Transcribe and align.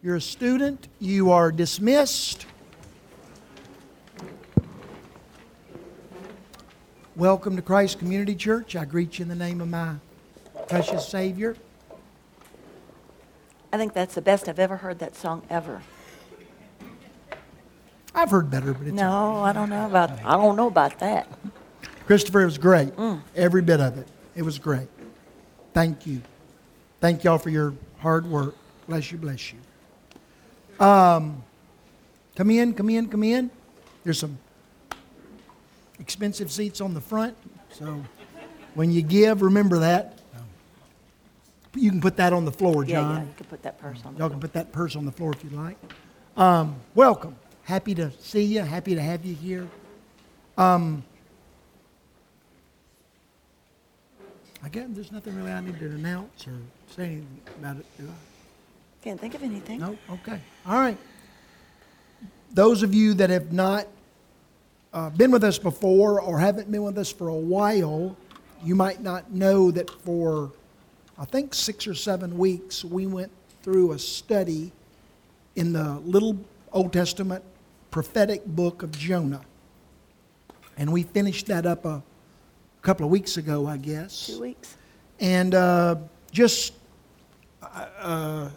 You're 0.00 0.16
a 0.16 0.20
student. 0.20 0.86
You 1.00 1.32
are 1.32 1.50
dismissed. 1.50 2.46
Welcome 7.16 7.56
to 7.56 7.62
Christ 7.62 7.98
Community 7.98 8.36
Church. 8.36 8.76
I 8.76 8.84
greet 8.84 9.18
you 9.18 9.24
in 9.24 9.28
the 9.28 9.34
name 9.34 9.60
of 9.60 9.68
my 9.68 9.96
precious 10.68 11.08
Savior. 11.08 11.56
I 13.72 13.76
think 13.76 13.92
that's 13.92 14.14
the 14.14 14.22
best 14.22 14.48
I've 14.48 14.60
ever 14.60 14.76
heard 14.76 15.00
that 15.00 15.16
song 15.16 15.42
ever. 15.50 15.82
I've 18.14 18.30
heard 18.30 18.52
better, 18.52 18.72
but 18.72 18.86
it's 18.86 18.96
No, 18.96 19.42
I 19.42 19.52
don't 19.52 19.68
know 19.68 19.86
about 19.86 20.12
I 20.24 20.36
don't 20.36 20.54
know 20.54 20.68
about 20.68 21.00
that. 21.00 21.28
Christopher, 22.06 22.42
it 22.42 22.46
was 22.46 22.58
great. 22.58 22.94
Mm. 22.94 23.20
Every 23.34 23.62
bit 23.62 23.80
of 23.80 23.98
it. 23.98 24.06
It 24.36 24.42
was 24.42 24.60
great. 24.60 24.88
Thank 25.74 26.06
you. 26.06 26.22
Thank 27.00 27.24
y'all 27.24 27.38
for 27.38 27.50
your 27.50 27.74
hard 27.98 28.26
work. 28.26 28.54
Bless 28.86 29.10
you, 29.10 29.18
bless 29.18 29.52
you. 29.52 29.58
Um, 30.80 31.42
come 32.36 32.50
in, 32.50 32.74
come 32.74 32.90
in, 32.90 33.08
come 33.08 33.22
in. 33.24 33.50
There's 34.04 34.18
some 34.18 34.38
expensive 35.98 36.50
seats 36.52 36.80
on 36.80 36.94
the 36.94 37.00
front, 37.00 37.36
so 37.70 38.02
when 38.74 38.90
you 38.90 39.02
give, 39.02 39.42
remember 39.42 39.78
that. 39.80 40.14
You 41.74 41.90
can 41.90 42.00
put 42.00 42.16
that 42.16 42.32
on 42.32 42.44
the 42.44 42.52
floor, 42.52 42.84
John. 42.84 43.16
yeah, 43.16 43.22
you 43.22 43.28
could 43.36 43.48
put 43.48 43.62
that 43.62 43.78
purse 43.78 44.00
on. 44.04 44.14
the 44.14 44.20
Y'all 44.20 44.30
can 44.30 44.40
put 44.40 44.52
that 44.54 44.72
purse 44.72 44.96
on 44.96 45.04
the 45.04 45.12
floor 45.12 45.32
if 45.32 45.44
you'd 45.44 45.52
like. 45.52 45.76
Um, 46.36 46.76
welcome. 46.94 47.36
Happy 47.64 47.94
to 47.94 48.10
see 48.20 48.42
you. 48.42 48.62
Happy 48.62 48.94
to 48.94 49.02
have 49.02 49.24
you 49.24 49.34
here. 49.34 49.68
Um, 50.56 51.04
I 54.62 54.68
guess 54.68 54.86
there's 54.90 55.12
nothing 55.12 55.36
really 55.36 55.52
I 55.52 55.60
need 55.60 55.78
to 55.78 55.86
announce 55.86 56.46
or 56.46 56.58
say 56.94 57.04
anything 57.04 57.40
about 57.58 57.76
it, 57.76 57.86
do 57.98 58.08
I? 58.08 59.04
Can't 59.04 59.20
think 59.20 59.34
of 59.34 59.42
anything. 59.42 59.78
No? 59.78 59.96
Okay. 60.10 60.40
All 60.68 60.78
right. 60.78 60.98
Those 62.52 62.82
of 62.82 62.92
you 62.92 63.14
that 63.14 63.30
have 63.30 63.52
not 63.54 63.86
uh, 64.92 65.08
been 65.08 65.30
with 65.30 65.42
us 65.42 65.58
before 65.58 66.20
or 66.20 66.38
haven't 66.38 66.70
been 66.70 66.82
with 66.82 66.98
us 66.98 67.10
for 67.10 67.28
a 67.28 67.34
while, 67.34 68.14
you 68.62 68.74
might 68.74 69.02
not 69.02 69.30
know 69.32 69.70
that 69.70 69.88
for, 69.88 70.52
I 71.18 71.24
think, 71.24 71.54
six 71.54 71.86
or 71.86 71.94
seven 71.94 72.36
weeks, 72.36 72.84
we 72.84 73.06
went 73.06 73.32
through 73.62 73.92
a 73.92 73.98
study 73.98 74.70
in 75.56 75.72
the 75.72 75.94
little 76.00 76.36
Old 76.70 76.92
Testament 76.92 77.42
prophetic 77.90 78.44
book 78.44 78.82
of 78.82 78.92
Jonah. 78.92 79.40
And 80.76 80.92
we 80.92 81.02
finished 81.02 81.46
that 81.46 81.64
up 81.64 81.86
a 81.86 82.02
couple 82.82 83.06
of 83.06 83.10
weeks 83.10 83.38
ago, 83.38 83.66
I 83.66 83.78
guess 83.78 84.26
Two 84.26 84.40
weeks. 84.40 84.76
and 85.18 85.54
uh, 85.54 85.96
just 86.30 86.74
uh, 87.62 88.50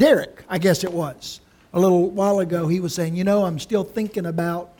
Derek, 0.00 0.44
I 0.48 0.56
guess 0.56 0.82
it 0.82 0.90
was, 0.90 1.42
a 1.74 1.78
little 1.78 2.08
while 2.08 2.38
ago, 2.38 2.66
he 2.66 2.80
was 2.80 2.94
saying, 2.94 3.16
You 3.16 3.24
know, 3.24 3.44
I'm 3.44 3.58
still 3.58 3.84
thinking 3.84 4.24
about 4.24 4.78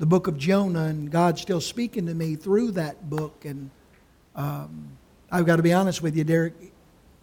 the 0.00 0.06
book 0.06 0.26
of 0.26 0.36
Jonah, 0.36 0.86
and 0.86 1.08
God's 1.08 1.40
still 1.40 1.60
speaking 1.60 2.04
to 2.06 2.14
me 2.14 2.34
through 2.34 2.72
that 2.72 3.08
book. 3.08 3.44
And 3.44 3.70
um, 4.34 4.88
I've 5.30 5.46
got 5.46 5.56
to 5.56 5.62
be 5.62 5.72
honest 5.72 6.02
with 6.02 6.16
you, 6.16 6.24
Derek, 6.24 6.54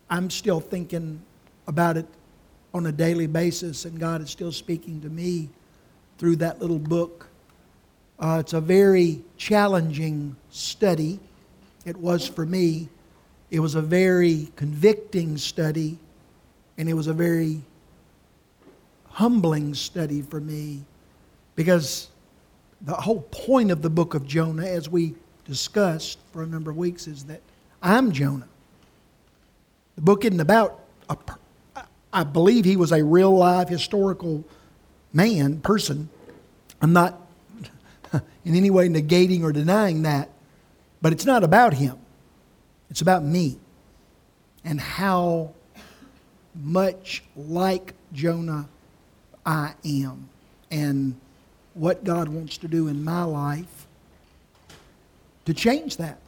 I'm 0.09 0.30
still 0.30 0.62
thinking 0.62 1.22
about 1.67 1.98
it 1.98 2.06
on 2.73 2.86
a 2.86 2.94
daily 2.94 3.28
basis, 3.28 3.84
and 3.84 4.00
God 4.00 4.22
is 4.22 4.30
still 4.30 4.54
speaking 4.54 5.02
to 5.02 5.09
me 5.09 5.50
through 6.17 6.38
that 6.38 6.62
little 6.62 6.80
book. 6.80 7.28
Uh, 8.20 8.38
it's 8.39 8.54
a 8.54 8.62
very 8.62 9.22
challenging 9.36 10.34
study. 10.50 11.20
It 11.84 11.98
was 11.98 12.26
for 12.26 12.45
me. 12.45 12.88
It 13.50 13.59
was 13.59 13.76
a 13.76 13.82
very 13.82 14.48
convicting 14.56 15.38
study, 15.38 16.00
and 16.77 16.89
it 16.89 16.94
was 16.94 17.08
a 17.08 17.14
very 17.14 17.61
humbling 19.09 19.73
study 19.73 20.22
for 20.22 20.39
me 20.39 20.83
because 21.55 22.09
the 22.81 22.94
whole 22.94 23.21
point 23.32 23.71
of 23.71 23.82
the 23.82 23.89
book 23.89 24.14
of 24.14 24.26
Jonah, 24.26 24.65
as 24.65 24.89
we 24.89 25.15
discussed 25.45 26.17
for 26.32 26.43
a 26.43 26.48
number 26.48 26.71
of 26.71 26.77
weeks, 26.77 27.08
is 27.08 27.26
that 27.26 27.42
I'm 27.82 28.11
Jonah. 28.11 28.48
The 29.95 30.02
book 30.02 30.26
isn't 30.26 30.39
about 30.39 30.80
a. 31.09 31.17
I 32.14 32.23
believe 32.23 32.65
he 32.65 32.76
was 32.76 32.92
a 32.92 33.03
real 33.03 33.36
live 33.36 33.70
historical 33.70 34.43
man, 35.14 35.61
person. 35.61 36.09
I'm 36.82 36.93
not 36.93 37.21
in 38.43 38.55
any 38.55 38.70
way 38.70 38.89
negating 38.89 39.43
or 39.43 39.52
denying 39.52 40.02
that, 40.02 40.30
but 41.02 41.14
it's 41.14 41.26
not 41.26 41.43
about 41.43 41.73
him. 41.73 41.98
It's 42.89 43.02
about 43.02 43.23
me 43.23 43.58
and 44.65 44.80
how 44.80 45.53
much 46.56 47.23
like 47.36 47.94
Jonah 48.14 48.67
I 49.45 49.73
am 49.86 50.30
and 50.70 51.20
what 51.73 52.04
God 52.04 52.28
wants 52.30 52.58
to 52.60 52.67
do 52.67 52.88
in 52.88 53.04
my 53.04 53.23
life 53.23 53.88
to 55.45 55.54
change 55.54 55.98
that. 55.98 56.20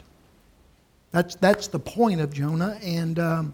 That's, 1.12 1.36
that's 1.36 1.68
the 1.68 1.80
point 1.80 2.22
of 2.22 2.34
Jonah. 2.34 2.80
And 2.82 3.20
um, 3.20 3.54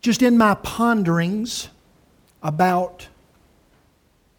just 0.00 0.22
in 0.22 0.36
my 0.36 0.54
ponderings 0.56 1.68
about 2.42 3.06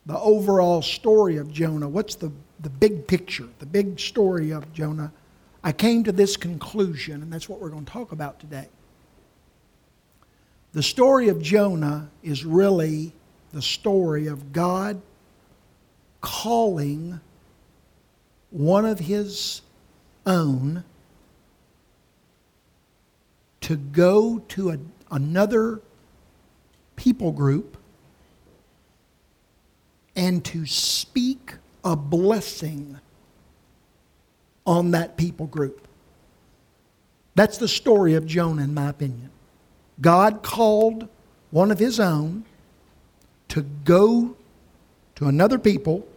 the 0.06 0.19
overall 0.19 0.81
story 0.81 1.38
of 1.38 1.52
Jonah, 1.52 1.88
what's 1.88 2.16
the, 2.16 2.31
the 2.59 2.69
big 2.69 3.08
picture, 3.08 3.47
the 3.59 3.66
big 3.66 4.00
story 4.00 4.52
of 4.52 4.72
Jonah, 4.73 5.12
I 5.63 5.72
came 5.72 6.03
to 6.03 6.12
this 6.12 6.38
conclusion, 6.38 7.22
and 7.22 7.31
that's 7.31 7.47
what 7.47 7.59
we're 7.59 7.69
going 7.69 7.85
to 7.85 7.91
talk 7.91 8.12
about 8.12 8.40
today. 8.40 8.68
The 10.73 10.83
story 10.83 11.27
of 11.27 11.41
Jonah 11.41 12.09
is 12.23 12.45
really 12.45 13.13
the 13.51 13.61
story 13.61 14.27
of 14.27 14.53
God 14.53 15.01
calling 16.21 17.19
one 18.51 18.85
of 18.85 18.99
his 18.99 19.61
own 20.25 20.83
to 23.61 23.75
go 23.75 24.39
to 24.49 24.71
a, 24.71 24.77
another 25.09 25.81
people 26.95 27.31
group 27.31 27.77
and 30.15 30.43
to 30.45 30.65
speak 30.65 31.55
a 31.83 31.95
blessing 31.95 32.99
on 34.65 34.91
that 34.91 35.17
people 35.17 35.47
group. 35.47 35.87
That's 37.35 37.57
the 37.57 37.67
story 37.67 38.13
of 38.13 38.25
Jonah, 38.25 38.63
in 38.63 38.73
my 38.73 38.89
opinion. 38.89 39.31
God 40.01 40.41
called 40.41 41.07
one 41.51 41.72
of 41.72 41.79
his 41.79 42.00
own 42.00 42.44
to 43.50 43.62
go 43.62 44.35
to 45.16 45.28
another 45.28 45.59
people 45.59 46.07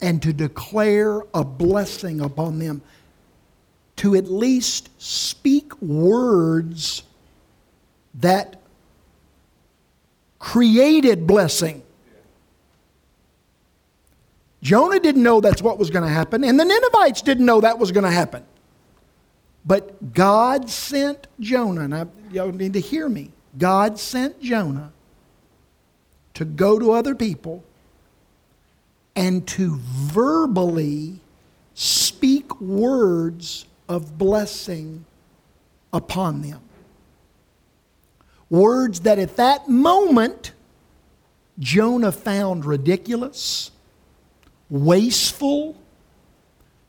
and 0.00 0.22
to 0.22 0.32
declare 0.32 1.22
a 1.34 1.44
blessing 1.44 2.20
upon 2.20 2.58
them, 2.58 2.82
to 3.96 4.14
at 4.14 4.30
least 4.30 4.90
speak 5.00 5.80
words 5.80 7.02
that 8.14 8.60
created 10.38 11.26
blessing. 11.26 11.82
Jonah 14.62 15.00
didn't 15.00 15.22
know 15.22 15.40
that's 15.40 15.62
what 15.62 15.78
was 15.78 15.90
going 15.90 16.04
to 16.04 16.10
happen, 16.10 16.44
and 16.44 16.58
the 16.58 16.64
Ninevites 16.64 17.22
didn't 17.22 17.46
know 17.46 17.60
that 17.60 17.78
was 17.78 17.92
going 17.92 18.04
to 18.04 18.10
happen. 18.10 18.44
But 19.64 20.14
God 20.14 20.70
sent 20.70 21.26
Jonah, 21.38 21.82
and 21.82 21.94
I, 21.94 22.06
y'all 22.30 22.52
need 22.52 22.72
to 22.72 22.80
hear 22.80 23.08
me. 23.08 23.30
God 23.58 23.98
sent 23.98 24.40
Jonah 24.40 24.92
to 26.34 26.44
go 26.44 26.78
to 26.78 26.92
other 26.92 27.14
people 27.14 27.62
and 29.14 29.46
to 29.48 29.76
verbally 29.78 31.20
speak 31.74 32.60
words 32.60 33.66
of 33.88 34.16
blessing 34.16 35.04
upon 35.92 36.42
them. 36.42 36.60
Words 38.48 39.00
that 39.00 39.18
at 39.18 39.36
that 39.36 39.68
moment 39.68 40.52
Jonah 41.58 42.12
found 42.12 42.64
ridiculous, 42.64 43.70
wasteful, 44.70 45.76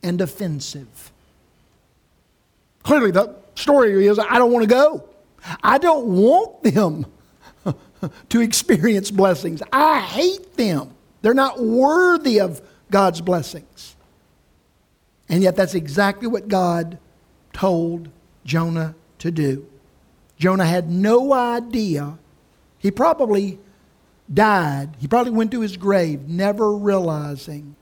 and 0.01 0.21
offensive. 0.21 1.10
Clearly, 2.83 3.11
the 3.11 3.35
story 3.55 4.07
is 4.07 4.19
I 4.19 4.37
don't 4.37 4.51
want 4.51 4.63
to 4.63 4.69
go. 4.69 5.07
I 5.63 5.77
don't 5.77 6.05
want 6.07 6.63
them 6.63 7.05
to 8.29 8.41
experience 8.41 9.11
blessings. 9.11 9.61
I 9.71 9.99
hate 9.99 10.55
them. 10.55 10.93
They're 11.21 11.33
not 11.33 11.61
worthy 11.61 12.39
of 12.39 12.61
God's 12.89 13.21
blessings. 13.21 13.95
And 15.29 15.41
yet, 15.43 15.55
that's 15.55 15.75
exactly 15.75 16.27
what 16.27 16.47
God 16.47 16.97
told 17.53 18.09
Jonah 18.45 18.95
to 19.19 19.31
do. 19.31 19.65
Jonah 20.37 20.65
had 20.65 20.89
no 20.89 21.33
idea. 21.33 22.17
He 22.79 22.91
probably 22.91 23.59
died. 24.33 24.95
He 24.99 25.07
probably 25.07 25.31
went 25.31 25.51
to 25.51 25.61
his 25.61 25.77
grave 25.77 26.27
never 26.27 26.73
realizing 26.73 27.75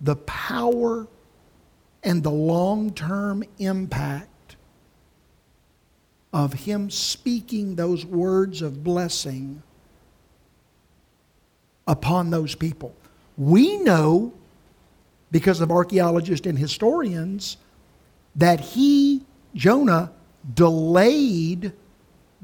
the 0.00 0.16
power 0.16 1.06
and 2.04 2.22
the 2.22 2.30
long 2.30 2.92
term 2.92 3.42
impact 3.58 4.56
of 6.32 6.52
him 6.52 6.90
speaking 6.90 7.76
those 7.76 8.04
words 8.04 8.60
of 8.60 8.84
blessing 8.84 9.62
upon 11.86 12.30
those 12.30 12.54
people. 12.54 12.94
We 13.36 13.78
know, 13.78 14.32
because 15.30 15.60
of 15.60 15.70
archaeologists 15.70 16.46
and 16.46 16.58
historians, 16.58 17.56
that 18.36 18.60
he, 18.60 19.22
Jonah, 19.54 20.12
delayed 20.54 21.72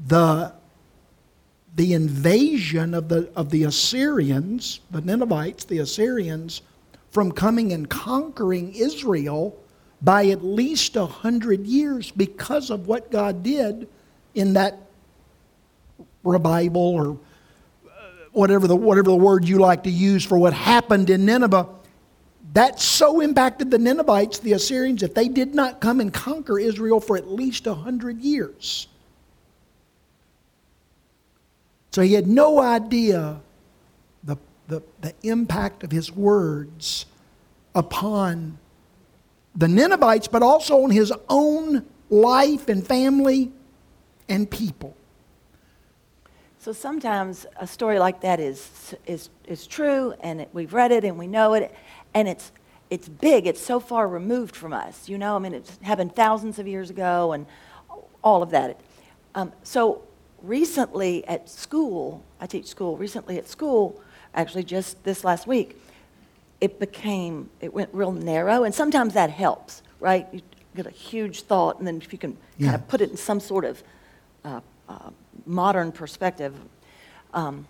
the, 0.07 0.53
the 1.75 1.93
invasion 1.93 2.93
of 2.93 3.09
the, 3.09 3.29
of 3.35 3.49
the 3.49 3.63
Assyrians, 3.63 4.79
the 4.89 5.01
Ninevites, 5.01 5.65
the 5.65 5.79
Assyrians, 5.79 6.61
from 7.11 7.31
coming 7.31 7.73
and 7.73 7.89
conquering 7.89 8.73
Israel 8.73 9.57
by 10.01 10.27
at 10.27 10.43
least 10.43 10.95
a 10.95 11.05
hundred 11.05 11.67
years 11.67 12.09
because 12.09 12.69
of 12.69 12.87
what 12.87 13.11
God 13.11 13.43
did 13.43 13.87
in 14.33 14.53
that 14.53 14.79
revival 16.23 16.81
or 16.81 17.19
uh, 17.85 17.89
whatever 18.31 18.67
the, 18.67 18.75
whatever 18.75 19.09
the 19.09 19.15
word 19.15 19.47
you 19.47 19.59
like 19.59 19.83
to 19.83 19.91
use 19.91 20.25
for 20.25 20.37
what 20.37 20.53
happened 20.53 21.09
in 21.09 21.25
Nineveh. 21.25 21.67
That 22.53 22.81
so 22.81 23.21
impacted 23.21 23.71
the 23.71 23.77
Ninevites, 23.77 24.39
the 24.39 24.53
Assyrians, 24.53 25.01
that 25.01 25.15
they 25.15 25.29
did 25.29 25.55
not 25.55 25.79
come 25.79 26.01
and 26.01 26.13
conquer 26.13 26.59
Israel 26.59 26.99
for 26.99 27.15
at 27.15 27.29
least 27.29 27.65
a 27.67 27.73
hundred 27.73 28.19
years. 28.19 28.87
So 31.91 32.01
he 32.01 32.13
had 32.13 32.27
no 32.27 32.59
idea 32.61 33.39
the, 34.71 34.81
the, 35.01 35.13
impact 35.23 35.83
of 35.83 35.91
his 35.91 36.11
words 36.11 37.05
upon 37.75 38.57
the 39.53 39.67
Ninevites, 39.67 40.29
but 40.29 40.41
also 40.41 40.83
on 40.83 40.91
his 40.91 41.11
own 41.27 41.85
life 42.09 42.69
and 42.69 42.87
family 42.87 43.51
and 44.29 44.49
people. 44.49 44.95
So 46.59 46.71
sometimes 46.71 47.45
a 47.59 47.67
story 47.67 47.99
like 47.99 48.21
that 48.21 48.39
is, 48.39 48.95
is, 49.05 49.29
is 49.45 49.67
true, 49.67 50.13
and 50.21 50.41
it, 50.41 50.49
we've 50.53 50.73
read 50.73 50.93
it 50.93 51.03
and 51.03 51.17
we 51.17 51.27
know 51.27 51.53
it, 51.53 51.75
and 52.13 52.29
it's, 52.29 52.53
it's 52.89 53.09
big. 53.09 53.47
It's 53.47 53.59
so 53.59 53.81
far 53.81 54.07
removed 54.07 54.55
from 54.55 54.71
us. 54.71 55.09
You 55.09 55.17
know, 55.17 55.35
I 55.35 55.39
mean, 55.39 55.53
it's 55.53 55.77
happened 55.81 56.15
thousands 56.15 56.59
of 56.59 56.67
years 56.67 56.89
ago 56.89 57.33
and 57.33 57.45
all 58.23 58.41
of 58.41 58.51
that. 58.51 58.79
Um, 59.35 59.51
so 59.63 60.03
recently 60.41 61.27
at 61.27 61.49
school, 61.49 62.23
I 62.39 62.45
teach 62.45 62.67
school, 62.67 62.95
recently 62.95 63.37
at 63.37 63.49
school, 63.49 64.01
actually 64.33 64.63
just 64.63 65.03
this 65.03 65.23
last 65.23 65.47
week, 65.47 65.77
it 66.59 66.79
became, 66.79 67.49
it 67.59 67.73
went 67.73 67.89
real 67.93 68.11
narrow, 68.11 68.63
and 68.63 68.73
sometimes 68.73 69.13
that 69.13 69.29
helps, 69.29 69.81
right? 69.99 70.27
You 70.31 70.41
get 70.75 70.85
a 70.85 70.91
huge 70.91 71.41
thought, 71.43 71.79
and 71.79 71.87
then 71.87 71.97
if 71.97 72.13
you 72.13 72.19
can 72.19 72.37
Yeah. 72.57 72.71
kind 72.71 72.81
of 72.81 72.87
put 72.87 73.01
it 73.01 73.09
in 73.11 73.17
some 73.17 73.39
sort 73.39 73.65
of 73.65 73.83
uh, 74.45 74.61
uh, 74.87 75.09
modern 75.45 75.91
perspective 75.91 76.53
um, 77.33 77.67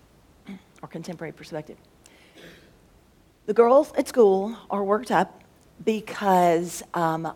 or 0.82 0.88
contemporary 0.88 1.32
perspective. 1.32 1.78
The 3.46 3.54
girls 3.54 3.92
at 3.94 4.08
school 4.08 4.56
are 4.70 4.84
worked 4.84 5.12
up 5.12 5.42
because 5.84 6.84
um, 6.94 7.34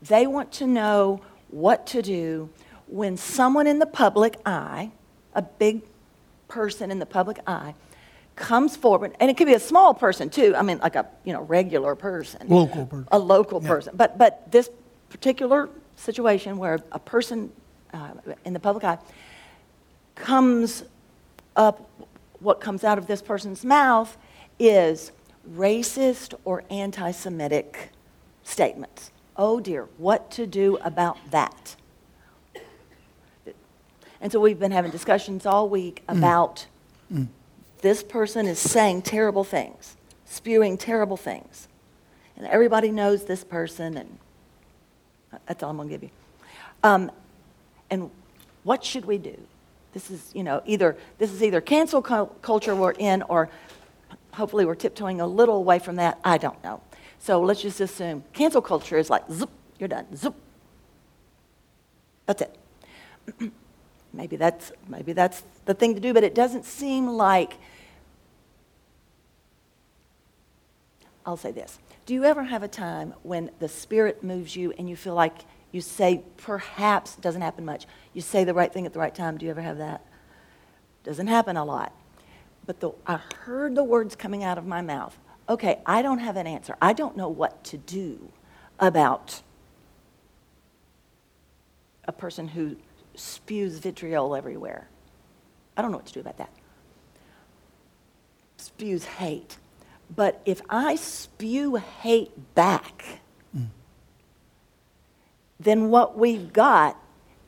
they 0.00 0.26
want 0.26 0.52
to 0.52 0.66
know 0.66 1.20
what 1.50 1.86
to 1.88 2.02
do 2.02 2.48
when 2.86 3.16
someone 3.16 3.66
in 3.66 3.78
the 3.78 3.86
public 3.86 4.36
eye, 4.46 4.90
a 5.34 5.42
big 5.42 5.82
person 6.48 6.90
in 6.90 6.98
the 6.98 7.06
public 7.06 7.38
eye, 7.46 7.74
comes 8.36 8.76
forward, 8.76 9.14
and 9.20 9.30
it 9.30 9.36
could 9.36 9.46
be 9.46 9.54
a 9.54 9.60
small 9.60 9.94
person 9.94 10.28
too. 10.30 10.54
I 10.56 10.62
mean, 10.62 10.78
like 10.78 10.96
a 10.96 11.06
you 11.24 11.32
know 11.32 11.42
regular 11.42 11.94
person, 11.94 12.48
Local 12.48 12.86
person. 12.86 13.08
a 13.12 13.18
local 13.18 13.62
Yeah. 13.62 13.68
person. 13.68 13.94
But 13.96 14.18
but 14.18 14.50
this 14.50 14.70
particular 15.08 15.68
situation 15.96 16.56
where 16.58 16.80
a 16.92 16.98
person 16.98 17.52
uh, 17.92 18.10
in 18.44 18.52
the 18.52 18.60
public 18.60 18.82
eye 18.84 18.98
comes 20.16 20.84
up, 21.56 21.88
what 22.40 22.60
comes 22.60 22.82
out 22.84 22.98
of 22.98 23.06
this 23.06 23.22
person's 23.22 23.64
mouth 23.64 24.16
is 24.58 25.12
racist 25.54 26.34
or 26.44 26.64
anti-Semitic 26.70 27.90
statements. 28.42 29.10
Oh 29.36 29.60
dear, 29.60 29.88
what 29.98 30.30
to 30.32 30.46
do 30.46 30.76
about 30.82 31.16
that? 31.30 31.76
And 34.20 34.32
so 34.32 34.40
we've 34.40 34.58
been 34.58 34.72
having 34.72 34.90
discussions 34.90 35.44
all 35.44 35.68
week 35.68 36.02
about 36.08 36.66
this 37.84 38.02
person 38.02 38.46
is 38.46 38.58
saying 38.58 39.02
terrible 39.02 39.44
things, 39.44 39.94
spewing 40.24 40.78
terrible 40.78 41.18
things. 41.18 41.68
And 42.34 42.46
everybody 42.46 42.90
knows 42.90 43.26
this 43.26 43.44
person, 43.44 43.98
and 43.98 44.18
that's 45.44 45.62
all 45.62 45.68
I'm 45.68 45.76
going 45.76 45.90
to 45.90 45.94
give 45.94 46.02
you. 46.02 46.10
Um, 46.82 47.12
and 47.90 48.10
what 48.62 48.82
should 48.82 49.04
we 49.04 49.18
do? 49.18 49.38
This 49.92 50.10
is, 50.10 50.30
you 50.34 50.42
know, 50.42 50.62
either 50.64 50.96
this 51.18 51.30
is 51.30 51.42
either 51.42 51.60
cancel 51.60 52.00
culture 52.00 52.74
we're 52.74 52.92
in, 52.92 53.20
or 53.20 53.50
hopefully 54.32 54.64
we're 54.64 54.74
tiptoeing 54.76 55.20
a 55.20 55.26
little 55.26 55.56
away 55.56 55.78
from 55.78 55.96
that. 55.96 56.18
I 56.24 56.38
don't 56.38 56.64
know. 56.64 56.80
So 57.18 57.42
let's 57.42 57.60
just 57.60 57.82
assume 57.82 58.24
cancel 58.32 58.62
culture 58.62 58.96
is 58.96 59.10
like 59.10 59.30
zoop, 59.30 59.50
you're 59.78 59.90
done, 59.90 60.06
zoop. 60.16 60.34
That's 62.24 62.40
it. 62.40 62.58
maybe 64.14 64.36
that's 64.36 64.72
maybe 64.88 65.12
that's 65.12 65.42
the 65.66 65.74
thing 65.74 65.94
to 65.94 66.00
do, 66.00 66.14
but 66.14 66.24
it 66.24 66.34
doesn't 66.34 66.64
seem 66.64 67.08
like. 67.08 67.58
I'll 71.26 71.36
say 71.36 71.52
this. 71.52 71.78
Do 72.06 72.14
you 72.14 72.24
ever 72.24 72.44
have 72.44 72.62
a 72.62 72.68
time 72.68 73.14
when 73.22 73.50
the 73.58 73.68
Spirit 73.68 74.22
moves 74.22 74.56
you 74.56 74.72
and 74.76 74.88
you 74.88 74.96
feel 74.96 75.14
like 75.14 75.44
you 75.72 75.80
say, 75.80 76.22
perhaps, 76.36 77.16
doesn't 77.16 77.42
happen 77.42 77.64
much, 77.64 77.86
you 78.12 78.20
say 78.20 78.44
the 78.44 78.54
right 78.54 78.72
thing 78.72 78.86
at 78.86 78.92
the 78.92 78.98
right 78.98 79.14
time? 79.14 79.38
Do 79.38 79.46
you 79.46 79.50
ever 79.50 79.62
have 79.62 79.78
that? 79.78 80.04
Doesn't 81.02 81.26
happen 81.26 81.56
a 81.56 81.64
lot. 81.64 81.92
But 82.66 82.80
the, 82.80 82.92
I 83.06 83.20
heard 83.44 83.74
the 83.74 83.84
words 83.84 84.16
coming 84.16 84.44
out 84.44 84.58
of 84.58 84.66
my 84.66 84.80
mouth. 84.82 85.18
Okay, 85.48 85.80
I 85.84 86.02
don't 86.02 86.20
have 86.20 86.36
an 86.36 86.46
answer. 86.46 86.76
I 86.80 86.92
don't 86.92 87.16
know 87.16 87.28
what 87.28 87.64
to 87.64 87.76
do 87.76 88.30
about 88.78 89.42
a 92.04 92.12
person 92.12 92.48
who 92.48 92.76
spews 93.14 93.78
vitriol 93.78 94.34
everywhere. 94.34 94.88
I 95.76 95.82
don't 95.82 95.90
know 95.90 95.98
what 95.98 96.06
to 96.06 96.12
do 96.12 96.20
about 96.20 96.38
that. 96.38 96.50
Spews 98.56 99.04
hate. 99.04 99.58
But 100.14 100.40
if 100.44 100.60
I 100.68 100.96
spew 100.96 101.76
hate 101.76 102.54
back, 102.54 103.20
then 105.58 105.88
what 105.90 106.18
we've 106.18 106.52
got 106.52 106.96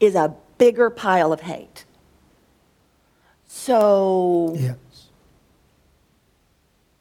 is 0.01 0.15
a 0.15 0.35
bigger 0.59 0.91
pile 0.91 1.33
of 1.33 1.41
hate. 1.43 1.85
So 3.47 4.55
Yes. 4.59 4.77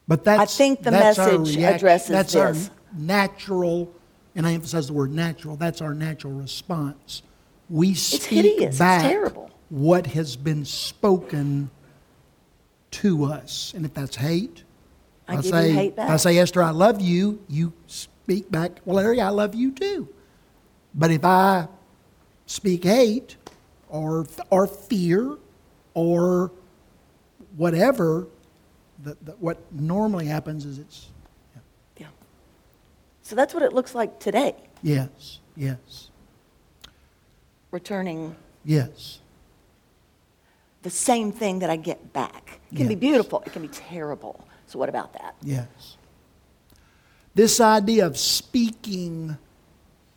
But 0.08 0.24
that's 0.24 0.42
I 0.42 0.46
think 0.46 0.84
the 0.84 0.92
message 0.92 1.56
react- 1.56 1.78
addresses 1.78 2.10
that's 2.10 2.34
this. 2.34 2.70
our 2.70 2.76
natural, 2.96 3.92
and 4.36 4.46
I 4.46 4.54
emphasize 4.54 4.88
the 4.88 4.94
word 4.94 5.12
natural. 5.12 5.56
That's 5.56 5.82
our 5.82 5.96
natural 5.96 6.34
response. 6.34 7.24
We 7.70 7.96
speak 7.96 8.24
hideous. 8.24 8.62
It's 8.70 8.78
back 8.78 9.02
terrible. 9.02 9.50
what 9.70 10.08
has 10.08 10.36
been 10.36 10.64
spoken 10.66 11.72
to 12.92 13.24
us, 13.26 13.74
and 13.76 13.84
if 13.84 13.94
that's 13.96 14.18
hate, 14.18 14.64
I 15.28 15.36
you 15.36 15.42
say, 15.42 15.72
hate 15.72 15.94
if 15.94 16.00
I 16.00 16.18
say 16.18 16.38
Esther, 16.38 16.62
I 16.62 16.70
love 16.70 17.02
you. 17.02 17.44
You 17.48 17.74
speak 17.88 18.52
back, 18.52 18.80
well, 18.86 18.98
Larry, 18.98 19.22
I 19.22 19.30
love 19.30 19.56
you 19.56 19.72
too. 19.72 20.08
But 20.94 21.12
if 21.12 21.26
I 21.26 21.68
speak 22.46 22.84
hate 22.84 23.36
or 23.90 24.26
or 24.50 24.68
fear 24.68 25.38
or 25.94 26.52
whatever, 27.56 28.28
the, 29.04 29.18
the, 29.22 29.32
what 29.34 29.58
normally 29.72 30.26
happens 30.28 30.66
is 30.66 30.80
it's 30.80 31.08
yeah. 31.98 32.08
So 33.24 33.36
that's 33.36 33.54
what 33.54 33.64
it 33.64 33.74
looks 33.74 33.96
like 33.96 34.20
today, 34.20 34.56
yes, 34.84 35.40
yes, 35.56 36.10
returning 37.72 38.36
yes, 38.64 39.20
the 40.84 40.90
same 40.90 41.32
thing 41.32 41.60
that 41.60 41.70
I 41.70 41.76
get 41.76 42.14
back. 42.14 42.60
It 42.72 42.78
can 42.78 42.88
be 42.88 42.96
beautiful, 42.96 43.42
it 43.46 43.54
can 43.54 43.62
be 43.64 43.70
terrible. 43.70 44.45
So 44.76 44.80
what 44.80 44.90
about 44.90 45.14
that? 45.14 45.36
yes. 45.42 45.96
This 47.34 47.62
idea 47.62 48.06
of 48.06 48.18
speaking 48.18 49.38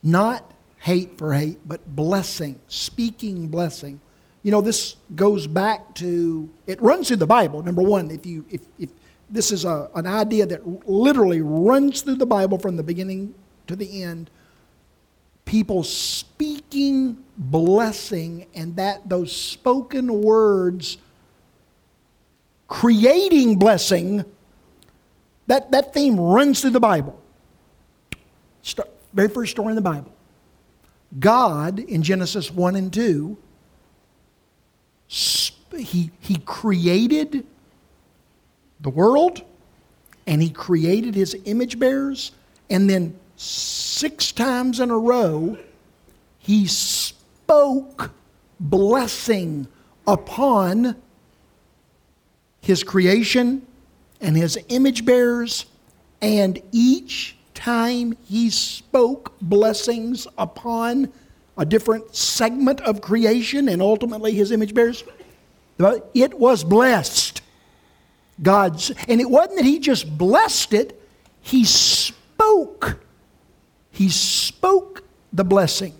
not 0.03 0.53
hate 0.79 1.17
for 1.17 1.33
hate, 1.33 1.61
but 1.65 1.87
blessing, 1.95 2.59
speaking 2.67 3.47
blessing. 3.47 4.00
You 4.43 4.50
know, 4.50 4.61
this 4.61 4.97
goes 5.15 5.47
back 5.47 5.95
to, 5.97 6.50
it 6.67 6.83
runs 6.83 7.07
through 7.07 7.19
the 7.19 7.27
Bible. 7.27 7.62
Number 7.62 7.83
one, 7.83 8.11
if 8.11 8.27
you, 8.27 8.45
if, 8.50 8.62
if 8.81 8.91
this 9.31 9.53
is 9.53 9.65
a, 9.65 9.88
an 9.95 10.09
idea 10.09 10.45
that 10.47 10.88
literally 10.88 11.41
runs 11.41 12.03
through 12.03 12.17
the 12.17 12.27
Bible 12.27 12.59
from 12.59 12.75
the 12.75 12.83
beginning 12.83 13.37
to 13.69 13.77
the 13.77 14.03
end, 14.03 14.29
people 15.45 15.85
speaking 15.85 17.17
blessing 17.37 18.49
and 18.57 18.75
that 18.75 19.09
those 19.09 19.31
spoken 19.31 20.21
words 20.21 20.99
creating 22.67 23.57
blessing, 23.57 24.25
that, 25.49 25.71
that 25.73 25.93
theme 25.93 26.19
runs 26.19 26.61
through 26.61 26.71
the 26.71 26.81
Bible. 26.81 27.21
Start, 28.62 28.88
very 29.12 29.28
first 29.28 29.50
story 29.50 29.71
in 29.71 29.76
the 29.76 29.83
Bible. 29.83 30.12
God, 31.19 31.78
in 31.78 32.02
Genesis 32.02 32.50
1 32.50 32.76
and 32.76 32.93
2, 32.93 33.37
he, 35.09 36.11
he 36.21 36.37
created 36.45 37.47
the 38.81 38.90
world 38.90 39.43
and 40.26 40.43
he 40.43 40.50
created 40.50 41.14
his 41.14 41.35
image 41.47 41.78
bearers, 41.78 42.33
and 42.69 42.88
then 42.88 43.19
six 43.37 44.31
times 44.31 44.78
in 44.78 44.90
a 44.90 44.99
row, 44.99 45.57
he 46.38 46.67
spoke 46.67 48.11
blessing 48.61 49.67
upon 50.07 50.95
his 52.61 52.85
creation 52.85 53.67
and 54.21 54.37
his 54.37 54.59
image 54.69 55.05
bearers, 55.05 55.67
and 56.21 56.61
each 56.73 57.37
time 57.55 58.17
he 58.25 58.51
spoke 58.51 59.33
blessings 59.41 60.27
upon 60.37 61.13
a 61.57 61.65
different 61.65 62.15
segment 62.15 62.81
of 62.83 63.01
creation 63.01 63.69
and 63.69 63.83
ultimately 63.83 64.33
his 64.33 64.53
image 64.53 64.75
bearers, 64.75 65.05
it 66.15 66.39
was 66.39 66.65
blessed. 66.65 67.43
God's, 68.41 68.91
and 69.09 69.21
it 69.21 69.29
wasn't 69.29 69.57
that 69.57 69.65
he 69.65 69.81
just 69.81 70.17
blessed 70.17 70.73
it, 70.73 71.01
he 71.41 71.65
spoke. 71.65 73.01
He 73.91 74.09
spoke 74.09 75.03
the 75.33 75.45
blessing. 75.45 75.95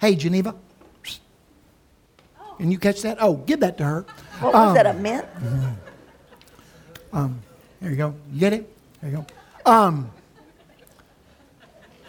Hey, 0.00 0.14
Geneva. 0.14 0.54
Can 2.58 2.70
you 2.70 2.78
catch 2.78 3.02
that? 3.02 3.18
Oh, 3.20 3.34
give 3.34 3.60
that 3.60 3.76
to 3.78 3.84
her. 3.84 4.06
What 4.38 4.54
was 4.54 4.68
um, 4.68 4.74
that, 4.74 4.86
a 4.86 4.94
mint? 4.94 5.26
Um, 7.14 7.40
there 7.80 7.90
you 7.90 7.96
go. 7.96 8.12
You 8.32 8.40
get 8.40 8.52
it? 8.54 8.76
There 9.00 9.10
you 9.10 9.16
go. 9.18 9.70
Um, 9.70 10.10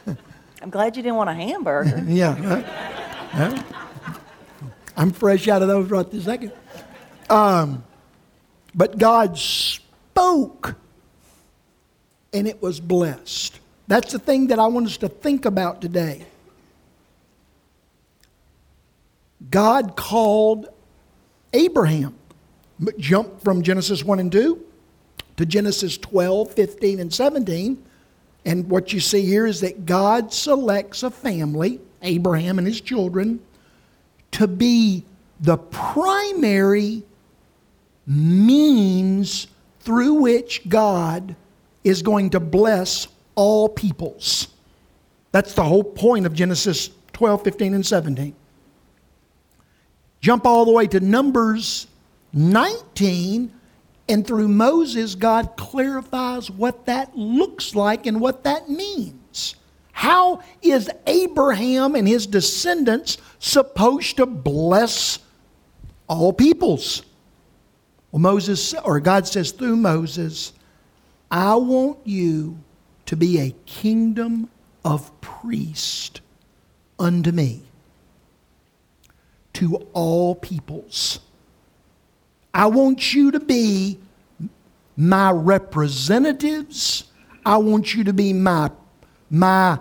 I'm 0.62 0.71
glad 0.71 0.97
you 0.97 1.03
didn't 1.03 1.15
want 1.15 1.29
a 1.29 1.33
hamburger. 1.33 2.03
yeah. 2.07 3.53
I'm 4.97 5.12
fresh 5.12 5.47
out 5.47 5.62
of 5.62 5.67
those 5.67 5.91
right 5.91 6.09
this 6.09 6.25
second. 6.25 6.53
Um, 7.29 7.83
but 8.74 8.97
God 8.97 9.38
spoke 9.38 10.75
and 12.33 12.47
it 12.47 12.59
was 12.59 12.79
blessed. 12.79 13.59
That's 13.88 14.12
the 14.12 14.19
thing 14.19 14.47
that 14.47 14.57
I 14.57 14.65
want 14.65 14.88
us 14.88 14.97
to 14.97 15.07
think 15.07 15.45
about 15.45 15.81
today. 15.81 16.25
God 19.51 19.95
called 19.95 20.67
Abraham. 21.53 22.15
Jump 22.97 23.41
from 23.43 23.62
Genesis 23.62 24.03
1 24.03 24.19
and 24.19 24.31
2 24.31 24.64
to 25.38 25.46
Genesis 25.46 25.98
12, 25.98 26.54
15, 26.54 27.00
and 27.00 27.13
17. 27.13 27.84
And 28.46 28.70
what 28.70 28.94
you 28.94 29.00
see 29.00 29.25
here 29.25 29.46
is 29.46 29.62
that 29.62 29.86
God 29.86 30.32
selects 30.32 31.04
a 31.04 31.10
family, 31.10 31.80
Abraham 32.01 32.60
and 32.60 32.68
his 32.68 32.80
children, 32.80 33.39
to 34.32 34.48
be 34.48 35.04
the 35.39 35.58
primary 35.58 37.04
means 38.06 39.48
through 39.80 40.13
which 40.15 40.68
God 40.70 41.36
is 41.84 42.01
going 42.01 42.32
to 42.32 42.39
bless 42.39 43.08
all 43.36 43.70
peoples. 43.70 44.48
That's 45.32 45.54
the 45.54 45.63
whole 45.63 45.84
point 45.84 46.25
of 46.25 46.34
Genesis 46.34 46.89
12, 47.13 47.44
15, 47.44 47.74
and 47.74 47.86
17. 47.86 48.36
Jump 50.22 50.46
all 50.46 50.65
the 50.65 50.72
way 50.72 50.88
to 50.88 51.00
Numbers 51.00 51.88
19, 52.34 53.51
and 54.07 54.25
through 54.25 54.47
Moses, 54.47 55.15
God 55.15 55.55
clarifies 55.57 56.51
what 56.51 56.85
that 56.85 57.17
looks 57.17 57.74
like 57.75 58.05
and 58.05 58.21
what 58.21 58.43
that 58.43 58.69
means. 58.69 59.55
How 59.91 60.41
is 60.62 60.89
Abraham 61.07 61.95
and 61.95 62.07
his 62.07 62.27
descendants 62.27 63.17
supposed 63.39 64.17
to 64.17 64.25
bless 64.25 65.19
all 66.07 66.33
peoples? 66.33 67.01
Well, 68.12 68.19
Moses, 68.19 68.74
or 68.74 69.00
God 69.00 69.27
says 69.27 69.51
through 69.51 69.77
Moses, 69.77 70.53
I 71.31 71.55
want 71.55 72.00
you 72.03 72.59
to 73.07 73.15
be 73.15 73.39
a 73.39 73.55
kingdom 73.65 74.50
of 74.83 75.19
priests 75.21 76.21
unto 77.00 77.31
me, 77.31 77.63
to 79.53 79.75
all 79.93 80.35
peoples. 80.35 81.19
I 82.55 82.67
want 82.67 83.13
you 83.13 83.31
to 83.31 83.39
be 83.41 84.00
my 84.95 85.29
representatives. 85.29 87.03
I 87.45 87.57
want 87.57 87.93
you 87.93 88.05
to 88.05 88.13
be 88.13 88.31
my, 88.31 88.71
my 89.29 89.77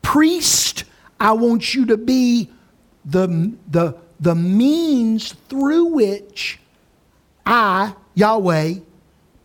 priest. 0.00 0.84
I 1.20 1.32
want 1.32 1.74
you 1.74 1.84
to 1.84 1.98
be 1.98 2.50
the, 3.04 3.52
the, 3.68 3.98
the 4.18 4.34
means 4.34 5.34
through 5.50 5.84
which 5.88 6.58
I, 7.44 7.94
Yahweh, 8.14 8.76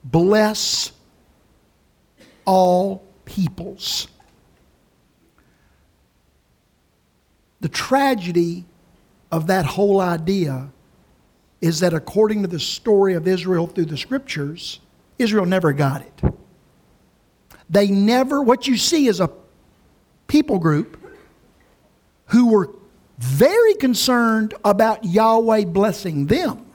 bless 0.06 0.94
all 2.46 3.04
peoples. 3.26 4.08
The 7.60 7.68
tragedy 7.68 8.64
of 9.30 9.48
that 9.48 9.66
whole 9.66 10.00
idea 10.00 10.70
is 11.62 11.80
that 11.80 11.94
according 11.94 12.42
to 12.42 12.48
the 12.48 12.60
story 12.60 13.14
of 13.14 13.28
Israel 13.28 13.68
through 13.68 13.86
the 13.86 13.98
scriptures, 13.98 14.80
Israel 15.20 15.46
never 15.46 15.72
got 15.72 16.02
it. 16.02 16.34
They 17.70 17.88
never, 17.88 18.42
what 18.42 18.68
you 18.68 18.76
see 18.76 19.08
is 19.08 19.20
a 19.20 19.30
people 20.28 20.60
group 20.60 20.98
who 22.26 22.50
were 22.50 22.70
very 23.20 23.76
concerned 23.76 24.56
about 24.66 25.06
Yahweh 25.06 25.66
blessing 25.66 26.26
them. 26.26 26.66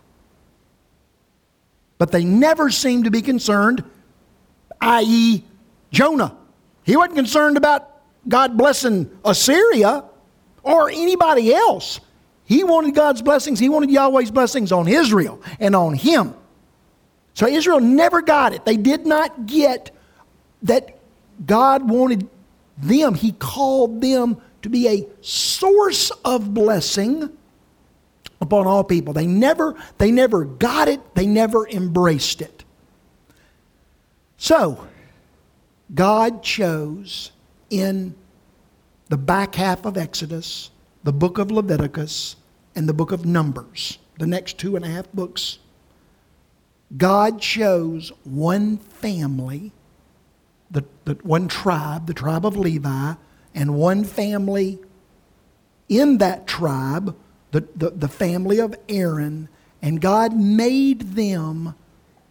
But 1.98 2.12
they 2.12 2.24
never 2.24 2.70
seemed 2.70 3.04
to 3.04 3.10
be 3.10 3.22
concerned, 3.22 3.82
i.e., 4.80 5.42
Jonah. 5.90 6.36
He 6.84 6.96
wasn't 6.96 7.16
concerned 7.16 7.56
about 7.56 7.90
God 8.28 8.56
blessing 8.56 9.10
Assyria 9.24 10.04
or 10.62 10.90
anybody 10.90 11.54
else. 11.54 12.00
He 12.46 12.64
wanted 12.64 12.94
God's 12.94 13.22
blessings, 13.22 13.58
he 13.58 13.68
wanted 13.68 13.90
Yahweh's 13.90 14.30
blessings 14.30 14.72
on 14.72 14.88
Israel 14.88 15.42
and 15.60 15.76
on 15.76 15.94
him. 15.94 16.34
So 17.34 17.46
Israel 17.46 17.80
never 17.80 18.22
got 18.22 18.54
it. 18.54 18.64
They 18.64 18.78
did 18.78 19.04
not 19.04 19.46
get 19.46 19.90
that 20.62 20.98
God 21.44 21.88
wanted 21.88 22.28
them, 22.78 23.14
He 23.14 23.32
called 23.32 24.00
them 24.00 24.40
to 24.62 24.68
be 24.68 24.88
a 24.88 25.06
source 25.20 26.10
of 26.24 26.54
blessing 26.54 27.30
upon 28.40 28.66
all 28.66 28.84
people. 28.84 29.12
They 29.12 29.26
never, 29.26 29.74
they 29.98 30.10
never 30.10 30.44
got 30.44 30.88
it, 30.88 31.14
they 31.14 31.26
never 31.26 31.68
embraced 31.68 32.40
it. 32.40 32.64
So, 34.38 34.86
God 35.94 36.42
chose 36.42 37.32
in 37.70 38.14
the 39.08 39.16
back 39.16 39.54
half 39.54 39.84
of 39.84 39.96
Exodus, 39.96 40.70
the 41.06 41.12
book 41.12 41.38
of 41.38 41.52
Leviticus, 41.52 42.34
and 42.74 42.88
the 42.88 42.92
book 42.92 43.12
of 43.12 43.24
Numbers, 43.24 43.98
the 44.18 44.26
next 44.26 44.58
two 44.58 44.74
and 44.74 44.84
a 44.84 44.88
half 44.88 45.10
books. 45.12 45.60
God 46.96 47.40
chose 47.40 48.10
one 48.24 48.78
family, 48.78 49.70
the, 50.68 50.84
the 51.04 51.14
one 51.22 51.46
tribe, 51.46 52.08
the 52.08 52.12
tribe 52.12 52.44
of 52.44 52.56
Levi, 52.56 53.14
and 53.54 53.76
one 53.76 54.02
family 54.02 54.80
in 55.88 56.18
that 56.18 56.48
tribe 56.48 57.14
the, 57.52 57.64
the, 57.76 57.90
the 57.90 58.08
family 58.08 58.58
of 58.58 58.74
Aaron, 58.88 59.48
and 59.80 60.00
God 60.00 60.36
made 60.36 61.14
them 61.14 61.76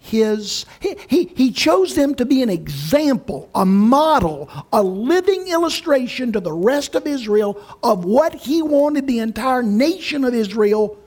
his 0.06 0.66
he, 0.80 0.96
he, 1.08 1.26
he 1.36 1.52
chose 1.52 1.96
them 1.96 2.14
to 2.14 2.26
be 2.26 2.44
an 2.44 2.50
example 2.50 3.50
a 3.56 3.66
model 3.66 4.50
a 4.72 4.82
living 4.82 5.48
illustration 5.48 6.32
to 6.32 6.40
the 6.40 6.54
rest 6.54 6.94
of 6.94 7.08
israel 7.08 7.60
of 7.84 8.06
what 8.06 8.36
he 8.36 8.62
wanted 8.62 9.08
the 9.08 9.18
entire 9.20 9.64
nation 9.64 10.24
of 10.24 10.34
israel 10.34 10.98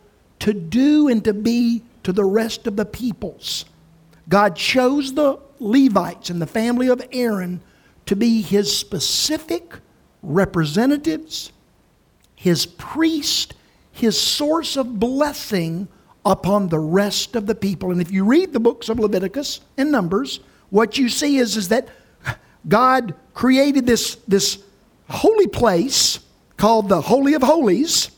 to 0.41 0.53
do 0.53 1.09
and 1.09 1.25
to 1.25 1.33
be 1.33 1.83
to 2.03 2.13
the 2.13 2.25
rest 2.25 2.67
of 2.67 2.77
the 2.77 2.85
peoples. 2.85 3.65
God 4.29 4.57
chose 4.57 5.15
the 5.15 5.39
levites 5.59 6.31
and 6.31 6.41
the 6.41 6.47
family 6.47 6.89
of 6.89 7.03
aaron 7.13 7.61
to 8.07 8.15
be 8.15 8.41
his 8.41 8.75
specific 8.75 9.75
representatives 10.23 11.53
his 12.35 12.65
priest 12.65 13.55
his 13.91 14.21
source 14.21 14.77
of 14.77 15.01
blessing 15.01 15.89
upon 16.29 16.69
the 16.69 16.79
rest 16.79 17.35
of 17.35 17.47
the 17.47 17.55
people. 17.55 17.91
And 17.91 18.01
if 18.01 18.13
you 18.13 18.25
read 18.25 18.53
the 18.53 18.61
books 18.61 18.89
of 18.89 19.01
Leviticus 19.01 19.61
and 19.77 19.91
Numbers, 19.91 20.39
what 20.71 20.97
you 20.97 21.09
see 21.09 21.39
is, 21.39 21.57
is 21.57 21.69
that 21.69 21.89
God 22.69 23.15
created 23.35 23.87
this, 23.87 24.17
this 24.29 24.63
holy 25.09 25.49
place 25.49 26.21
called 26.57 26.89
the 26.89 27.01
Holy 27.01 27.35
of 27.35 27.43
Holies. 27.43 28.11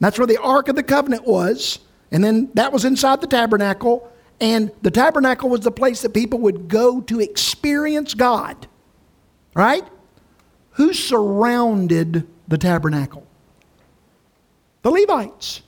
That's 0.00 0.18
where 0.18 0.26
the 0.26 0.40
Ark 0.42 0.68
of 0.68 0.76
the 0.76 0.82
Covenant 0.82 1.24
was. 1.26 1.78
And 2.10 2.22
then 2.22 2.50
that 2.54 2.72
was 2.72 2.84
inside 2.84 3.20
the 3.22 3.26
tabernacle. 3.26 4.10
And 4.40 4.70
the 4.82 4.90
tabernacle 4.90 5.48
was 5.48 5.60
the 5.60 5.70
place 5.70 6.02
that 6.02 6.12
people 6.12 6.40
would 6.40 6.68
go 6.68 7.00
to 7.02 7.20
experience 7.20 8.12
God. 8.12 8.66
Right? 9.54 9.86
Who 10.72 10.92
surrounded 10.92 12.26
the 12.48 12.58
tabernacle? 12.58 13.26
the 14.84 14.90
Levites. 14.90 15.62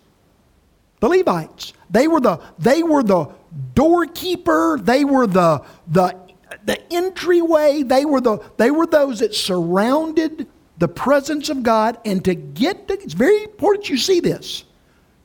The 1.01 1.09
Levites. 1.09 1.73
They 1.91 2.09
were 2.09 2.21
the, 2.21 2.41
they 2.59 2.83
were 2.83 3.03
the 3.03 3.29
doorkeeper, 3.75 4.79
they 4.81 5.05
were 5.05 5.27
the, 5.27 5.65
the, 5.87 6.17
the 6.65 6.93
entryway, 6.93 7.83
they 7.83 8.05
were, 8.05 8.21
the, 8.21 8.39
they 8.57 8.71
were 8.71 8.87
those 8.87 9.21
that 9.21 9.35
surrounded 9.35 10.47
the 10.79 10.89
presence 10.89 11.49
of 11.49 11.63
God. 11.63 11.99
And 12.05 12.25
to 12.25 12.35
get 12.35 12.89
to, 12.89 12.95
it's 12.95 13.15
very 13.15 13.43
important 13.45 13.89
you 13.89 13.97
see 13.97 14.21
this. 14.21 14.65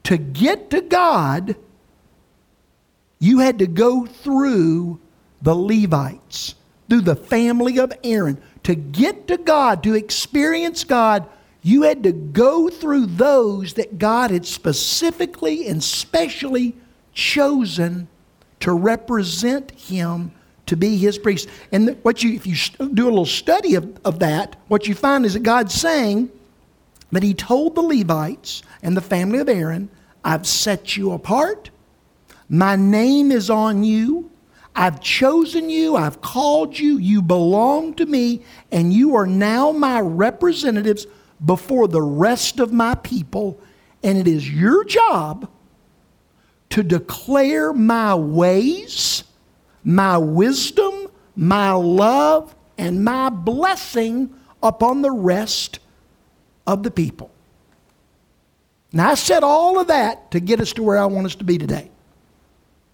To 0.03 0.17
get 0.17 0.69
to 0.71 0.81
God, 0.81 1.55
you 3.19 3.39
had 3.39 3.59
to 3.59 3.67
go 3.67 4.05
through 4.05 4.99
the 5.41 5.55
Levites, 5.55 6.55
through 6.89 7.01
the 7.01 7.15
family 7.15 7.79
of 7.79 7.93
Aaron. 8.03 8.41
To 8.63 8.75
get 8.75 9.27
to 9.27 9.37
God, 9.37 9.83
to 9.83 9.95
experience 9.95 10.83
God, 10.83 11.27
you 11.63 11.83
had 11.83 12.03
to 12.03 12.11
go 12.11 12.69
through 12.69 13.05
those 13.05 13.73
that 13.73 13.97
God 13.97 14.31
had 14.31 14.45
specifically 14.45 15.67
and 15.67 15.83
specially 15.83 16.75
chosen 17.13 18.07
to 18.61 18.73
represent 18.73 19.71
Him 19.71 20.31
to 20.65 20.75
be 20.75 20.97
His 20.97 21.17
priest. 21.17 21.49
And 21.71 21.97
what 22.01 22.23
you, 22.23 22.33
if 22.33 22.47
you 22.47 22.55
do 22.93 23.05
a 23.05 23.09
little 23.09 23.25
study 23.25 23.75
of, 23.75 23.99
of 24.03 24.19
that, 24.19 24.55
what 24.69 24.87
you 24.87 24.95
find 24.95 25.25
is 25.25 25.33
that 25.33 25.43
God's 25.43 25.73
saying 25.73 26.31
that 27.11 27.23
He 27.23 27.33
told 27.33 27.75
the 27.75 27.81
Levites 27.81 28.63
and 28.81 28.97
the 28.97 29.01
family 29.01 29.39
of 29.39 29.49
Aaron, 29.49 29.89
I've 30.23 30.47
set 30.47 30.97
you 30.97 31.11
apart. 31.11 31.69
My 32.49 32.75
name 32.75 33.31
is 33.31 33.49
on 33.49 33.83
you. 33.83 34.31
I've 34.73 35.01
chosen 35.01 35.69
you, 35.69 35.97
I've 35.97 36.21
called 36.21 36.79
you, 36.79 36.97
you 36.97 37.21
belong 37.21 37.93
to 37.95 38.05
me, 38.05 38.41
and 38.71 38.93
you 38.93 39.15
are 39.15 39.27
now 39.27 39.73
my 39.73 39.99
representatives 39.99 41.07
before 41.43 41.87
the 41.87 42.01
rest 42.01 42.59
of 42.59 42.71
my 42.71 42.95
people. 42.95 43.59
And 44.03 44.17
it 44.17 44.27
is 44.27 44.49
your 44.49 44.83
job 44.83 45.49
to 46.69 46.83
declare 46.83 47.73
my 47.73 48.15
ways, 48.15 49.23
my 49.83 50.17
wisdom, 50.17 51.07
my 51.35 51.71
love, 51.71 52.55
and 52.77 53.03
my 53.03 53.29
blessing 53.29 54.33
upon 54.63 55.01
the 55.01 55.11
rest 55.11 55.79
of 56.65 56.83
the 56.83 56.91
people. 56.91 57.31
Now, 58.93 59.11
I 59.11 59.15
said 59.15 59.43
all 59.43 59.79
of 59.79 59.87
that 59.87 60.31
to 60.31 60.39
get 60.39 60.59
us 60.59 60.73
to 60.73 60.83
where 60.83 60.97
I 60.97 61.05
want 61.05 61.25
us 61.25 61.35
to 61.35 61.43
be 61.43 61.57
today 61.57 61.91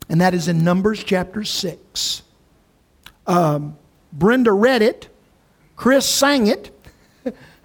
and 0.09 0.21
that 0.21 0.33
is 0.33 0.47
in 0.47 0.63
Numbers 0.63 1.03
chapter 1.03 1.43
6. 1.43 2.23
Um, 3.25 3.77
Brenda 4.13 4.53
read 4.53 4.81
it, 4.81 5.09
Chris 5.75 6.07
sang 6.07 6.47
it. 6.47 6.71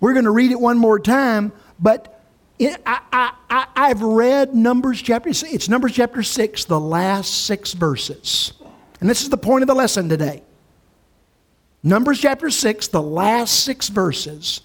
We're 0.00 0.14
going 0.14 0.24
to 0.24 0.30
read 0.30 0.50
it 0.50 0.60
one 0.60 0.78
more 0.78 0.98
time, 0.98 1.52
but 1.78 2.22
it, 2.58 2.80
I, 2.84 3.32
I, 3.50 3.66
I, 3.76 3.88
have 3.88 4.02
read 4.02 4.54
Numbers 4.54 5.00
chapter, 5.00 5.30
it's 5.30 5.68
Numbers 5.68 5.92
chapter 5.92 6.22
6, 6.22 6.64
the 6.64 6.80
last 6.80 7.46
six 7.46 7.72
verses. 7.72 8.52
And 9.00 9.08
this 9.08 9.22
is 9.22 9.30
the 9.30 9.38
point 9.38 9.62
of 9.62 9.68
the 9.68 9.74
lesson 9.74 10.08
today. 10.08 10.42
Numbers 11.82 12.20
chapter 12.20 12.50
6, 12.50 12.88
the 12.88 13.02
last 13.02 13.64
six 13.64 13.88
verses. 13.88 14.60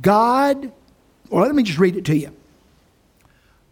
God, 0.00 0.72
well, 1.30 1.44
let 1.44 1.54
me 1.54 1.62
just 1.62 1.78
read 1.78 1.96
it 1.96 2.04
to 2.06 2.16
you. 2.16 2.34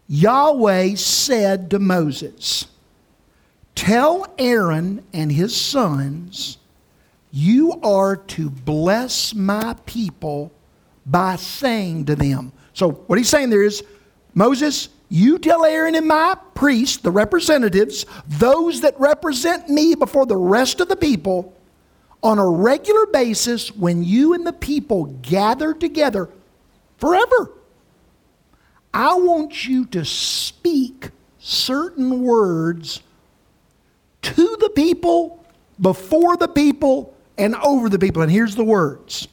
Yahweh 0.07 0.95
said 0.95 1.69
to 1.71 1.79
Moses, 1.79 2.67
Tell 3.75 4.33
Aaron 4.37 5.03
and 5.13 5.31
his 5.31 5.55
sons, 5.55 6.57
you 7.31 7.73
are 7.83 8.15
to 8.15 8.49
bless 8.49 9.35
my 9.35 9.75
people 9.85 10.51
by 11.07 11.37
saying 11.37 12.05
to 12.05 12.15
them. 12.15 12.51
So, 12.73 12.91
what 12.91 13.17
he's 13.17 13.29
saying 13.29 13.49
there 13.49 13.63
is, 13.63 13.83
Moses, 14.35 14.89
you 15.09 15.39
tell 15.39 15.65
Aaron 15.65 15.95
and 15.95 16.07
my 16.07 16.37
priests, 16.53 16.97
the 16.97 17.11
representatives, 17.11 18.05
those 18.27 18.81
that 18.81 18.99
represent 18.99 19.69
me 19.69 19.95
before 19.95 20.25
the 20.25 20.35
rest 20.35 20.81
of 20.81 20.89
the 20.89 20.95
people, 20.95 21.53
on 22.21 22.39
a 22.39 22.47
regular 22.47 23.05
basis 23.07 23.71
when 23.75 24.03
you 24.03 24.33
and 24.33 24.45
the 24.45 24.53
people 24.53 25.05
gather 25.21 25.73
together 25.73 26.29
forever. 26.97 27.51
I 28.93 29.13
want 29.15 29.67
you 29.67 29.85
to 29.87 30.03
speak 30.03 31.11
certain 31.39 32.23
words 32.23 33.01
to 34.23 34.57
the 34.59 34.69
people, 34.69 35.45
before 35.79 36.35
the 36.35 36.47
people, 36.47 37.15
and 37.37 37.55
over 37.55 37.87
the 37.87 37.99
people. 37.99 38.23
And 38.23 38.31
here's 38.31 38.55
the 38.55 38.63
words 38.63 39.27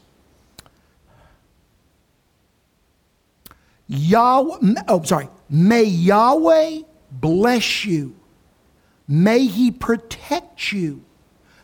Yahweh, 3.86 4.74
oh, 4.88 5.02
sorry. 5.02 5.28
May 5.48 5.84
Yahweh 5.84 6.80
bless 7.10 7.84
you. 7.84 8.16
May 9.06 9.46
he 9.46 9.70
protect 9.70 10.72
you. 10.72 11.04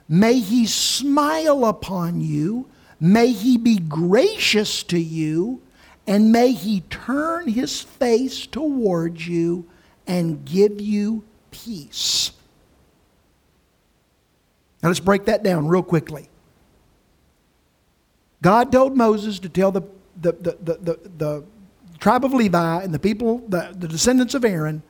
May 0.09 0.41
he 0.41 0.67
smile 0.67 1.65
upon 1.65 2.21
you. 2.21 2.69
May 3.01 3.29
he 3.33 3.57
be 3.57 3.79
gracious 3.79 4.83
to 4.85 4.99
you. 4.99 5.63
And 6.07 6.33
may 6.33 6.53
he 6.53 6.81
turn 6.91 7.49
his 7.49 7.81
face 7.81 8.47
towards 8.47 9.27
you 9.27 9.67
and 10.07 10.45
give 10.45 10.81
you 10.81 11.25
peace. 11.51 12.33
Now 14.83 14.89
let's 14.89 15.01
break 15.01 15.27
that 15.27 15.43
down 15.43 15.69
real 15.69 15.83
quickly. 15.83 16.29
God 18.43 18.73
told 18.73 18.97
Moses 18.97 19.39
to 19.41 19.49
tell 19.49 19.71
the, 19.71 19.83
the, 20.21 20.33
the, 20.33 20.57
the, 20.61 20.75
the, 20.75 21.11
the 21.19 21.45
tribe 22.01 22.25
of 22.25 22.33
Levi 22.33 22.83
and 22.83 22.93
the 22.93 22.99
people, 22.99 23.39
the, 23.49 23.75
the 23.79 23.87
descendants 23.87 24.35
of 24.35 24.45
Aaron, 24.45 24.83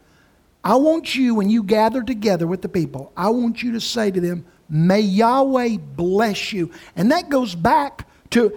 I 0.62 0.76
want 0.76 1.14
you, 1.14 1.34
when 1.34 1.50
you 1.50 1.62
gather 1.62 2.02
together 2.02 2.46
with 2.46 2.62
the 2.62 2.68
people, 2.68 3.12
I 3.16 3.30
want 3.30 3.62
you 3.62 3.72
to 3.72 3.80
say 3.80 4.10
to 4.10 4.20
them, 4.20 4.44
May 4.68 5.00
Yahweh 5.00 5.78
bless 5.78 6.52
you. 6.52 6.70
And 6.94 7.10
that 7.10 7.28
goes 7.28 7.54
back 7.54 8.06
to, 8.30 8.56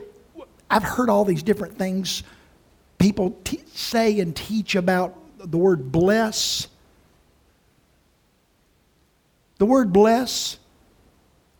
I've 0.69 0.83
heard 0.83 1.09
all 1.09 1.25
these 1.25 1.43
different 1.43 1.77
things 1.77 2.23
people 2.99 3.35
t- 3.43 3.63
say 3.73 4.19
and 4.19 4.35
teach 4.35 4.75
about 4.75 5.17
the 5.39 5.57
word 5.57 5.91
bless. 5.91 6.67
The 9.57 9.65
word 9.65 9.91
bless 9.91 10.59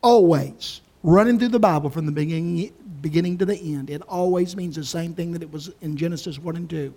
always 0.02 0.82
running 1.02 1.40
through 1.40 1.50
the 1.50 1.60
Bible 1.60 1.90
from 1.90 2.06
the 2.06 2.12
beginning, 2.12 2.72
beginning 3.04 3.38
to 3.38 3.46
the 3.46 3.56
end, 3.56 3.92
it 3.92 4.02
always 4.04 4.56
means 4.56 4.76
the 4.78 4.84
same 4.84 5.14
thing 5.14 5.34
that 5.34 5.44
it 5.44 5.52
was 5.52 5.70
in 5.82 5.96
Genesis 5.96 6.40
1 6.40 6.56
and 6.56 6.68
2. 6.68 6.92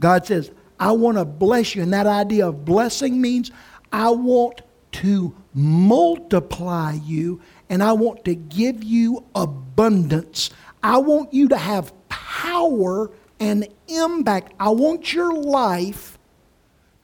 God 0.00 0.26
says, 0.26 0.50
I 0.80 0.90
want 0.90 1.18
to 1.18 1.24
bless 1.24 1.76
you. 1.76 1.82
And 1.82 1.92
that 1.92 2.08
idea 2.08 2.48
of 2.48 2.64
blessing 2.64 3.20
means 3.20 3.52
I 3.92 4.10
want 4.10 4.62
to 4.92 5.34
multiply 5.54 6.94
you 7.04 7.40
and 7.68 7.82
I 7.82 7.92
want 7.92 8.24
to 8.24 8.34
give 8.34 8.82
you 8.82 9.24
abundance. 9.34 10.50
I 10.82 10.98
want 10.98 11.32
you 11.32 11.48
to 11.48 11.56
have 11.56 11.92
power 12.08 13.10
and 13.38 13.68
impact. 13.86 14.54
I 14.58 14.70
want 14.70 15.12
your 15.12 15.32
life 15.32 16.18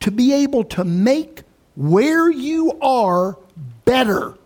to 0.00 0.11
be 0.11 0.33
able 0.33 0.64
to 0.64 0.85
make 0.85 1.42
where 1.76 2.31
you 2.31 2.79
are 2.81 3.38
better. 3.85 4.37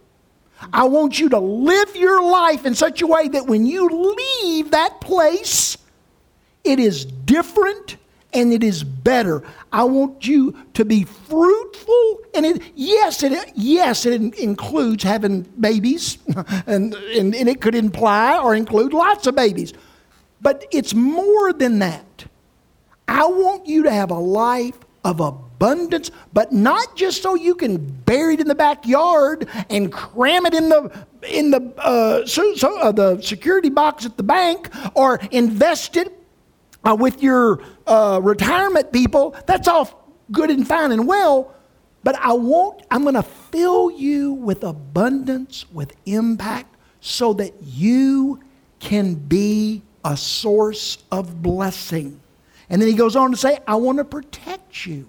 I 0.72 0.84
want 0.84 1.18
you 1.18 1.28
to 1.30 1.38
live 1.38 1.96
your 1.96 2.22
life 2.22 2.64
in 2.64 2.74
such 2.74 3.02
a 3.02 3.06
way 3.06 3.28
that 3.28 3.46
when 3.46 3.66
you 3.66 3.88
leave 3.88 4.70
that 4.70 5.00
place, 5.00 5.76
it 6.64 6.78
is 6.78 7.04
different 7.04 7.96
and 8.34 8.52
it 8.52 8.64
is 8.64 8.82
better. 8.82 9.42
I 9.72 9.84
want 9.84 10.26
you 10.26 10.56
to 10.74 10.84
be 10.84 11.04
fruitful, 11.04 12.18
and 12.34 12.44
it, 12.44 12.62
yes, 12.74 13.22
it 13.22 13.52
yes 13.54 14.04
it 14.04 14.20
includes 14.34 15.04
having 15.04 15.42
babies, 15.58 16.18
and, 16.66 16.94
and, 16.94 17.34
and 17.34 17.48
it 17.48 17.60
could 17.60 17.76
imply 17.76 18.38
or 18.38 18.54
include 18.54 18.92
lots 18.92 19.26
of 19.26 19.36
babies, 19.36 19.72
but 20.40 20.66
it's 20.72 20.94
more 20.94 21.52
than 21.52 21.78
that. 21.78 22.24
I 23.06 23.24
want 23.26 23.66
you 23.66 23.84
to 23.84 23.90
have 23.90 24.10
a 24.10 24.18
life 24.18 24.78
of 25.04 25.20
abundance, 25.20 25.43
but 26.32 26.52
not 26.52 26.96
just 26.96 27.22
so 27.22 27.34
you 27.34 27.54
can 27.54 27.78
bury 27.78 28.34
it 28.34 28.40
in 28.40 28.48
the 28.48 28.54
backyard 28.54 29.48
and 29.70 29.92
cram 29.92 30.46
it 30.46 30.54
in 30.54 30.68
the 30.68 31.06
in 31.22 31.50
the 31.50 31.72
uh, 31.78 32.26
so, 32.26 32.54
so, 32.54 32.78
uh, 32.80 32.92
the 32.92 33.20
security 33.20 33.70
box 33.70 34.04
at 34.04 34.16
the 34.16 34.22
bank 34.22 34.68
or 34.94 35.20
invest 35.30 35.96
it 35.96 36.12
uh, 36.84 36.94
with 36.94 37.22
your 37.22 37.62
uh, 37.86 38.20
retirement 38.22 38.92
people. 38.92 39.34
That's 39.46 39.68
all 39.68 40.12
good 40.30 40.50
and 40.50 40.66
fine 40.66 40.92
and 40.92 41.06
well. 41.06 41.54
But 42.02 42.16
I 42.16 42.34
want, 42.34 42.82
I'm 42.90 43.02
going 43.02 43.14
to 43.14 43.22
fill 43.22 43.90
you 43.90 44.34
with 44.34 44.62
abundance, 44.62 45.64
with 45.72 45.94
impact, 46.04 46.76
so 47.00 47.32
that 47.34 47.54
you 47.62 48.40
can 48.78 49.14
be 49.14 49.82
a 50.04 50.14
source 50.14 50.98
of 51.10 51.42
blessing. 51.42 52.20
And 52.68 52.80
then 52.80 52.88
he 52.88 52.94
goes 52.94 53.16
on 53.16 53.30
to 53.30 53.36
say, 53.36 53.58
I 53.66 53.76
want 53.76 53.98
to 53.98 54.04
protect 54.04 54.86
you. 54.86 55.08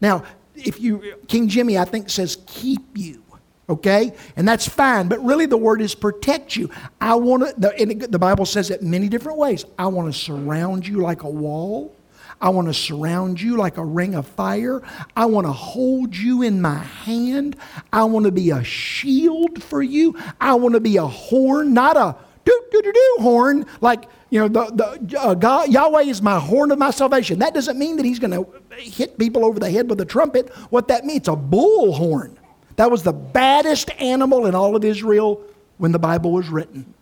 Now, 0.00 0.24
if 0.54 0.80
you, 0.80 1.16
King 1.28 1.48
Jimmy, 1.48 1.78
I 1.78 1.84
think, 1.84 2.10
says 2.10 2.38
keep 2.46 2.96
you, 2.96 3.22
okay? 3.68 4.12
And 4.36 4.46
that's 4.46 4.68
fine, 4.68 5.08
but 5.08 5.24
really 5.24 5.46
the 5.46 5.56
word 5.56 5.80
is 5.80 5.94
protect 5.94 6.56
you. 6.56 6.70
I 7.00 7.14
want 7.14 7.42
to, 7.42 7.54
the, 7.58 8.06
the 8.08 8.18
Bible 8.18 8.46
says 8.46 8.70
it 8.70 8.82
many 8.82 9.08
different 9.08 9.38
ways. 9.38 9.64
I 9.78 9.86
want 9.86 10.12
to 10.12 10.18
surround 10.18 10.86
you 10.86 10.98
like 10.98 11.22
a 11.22 11.30
wall. 11.30 11.94
I 12.42 12.48
want 12.48 12.68
to 12.68 12.74
surround 12.74 13.40
you 13.40 13.58
like 13.58 13.76
a 13.76 13.84
ring 13.84 14.14
of 14.14 14.26
fire. 14.26 14.82
I 15.14 15.26
want 15.26 15.46
to 15.46 15.52
hold 15.52 16.16
you 16.16 16.42
in 16.42 16.62
my 16.62 16.78
hand. 16.78 17.56
I 17.92 18.04
want 18.04 18.24
to 18.24 18.32
be 18.32 18.50
a 18.50 18.64
shield 18.64 19.62
for 19.62 19.82
you. 19.82 20.18
I 20.40 20.54
want 20.54 20.74
to 20.74 20.80
be 20.80 20.96
a 20.96 21.06
horn, 21.06 21.74
not 21.74 21.98
a 21.98 22.16
doo 22.46 22.62
doo 22.72 22.82
doo 22.82 22.92
doo 22.92 23.16
horn, 23.20 23.66
like 23.82 24.04
you 24.30 24.40
know, 24.40 24.48
the, 24.48 24.98
the 25.08 25.20
uh, 25.20 25.34
God, 25.34 25.70
Yahweh 25.70 26.02
is 26.02 26.22
my 26.22 26.38
horn 26.38 26.70
of 26.70 26.78
my 26.78 26.92
salvation. 26.92 27.40
That 27.40 27.52
doesn't 27.52 27.78
mean 27.78 27.96
that 27.96 28.04
he's 28.04 28.20
going 28.20 28.32
to 28.32 28.46
hit 28.76 29.18
people 29.18 29.44
over 29.44 29.58
the 29.58 29.70
head 29.70 29.90
with 29.90 30.00
a 30.00 30.04
trumpet. 30.04 30.50
What 30.70 30.88
that 30.88 31.04
means, 31.04 31.26
a 31.26 31.34
bull 31.34 31.92
horn. 31.92 32.38
That 32.76 32.90
was 32.90 33.02
the 33.02 33.12
baddest 33.12 33.90
animal 34.00 34.46
in 34.46 34.54
all 34.54 34.76
of 34.76 34.84
Israel 34.84 35.42
when 35.78 35.92
the 35.92 35.98
Bible 35.98 36.32
was 36.32 36.48
written. 36.48 36.94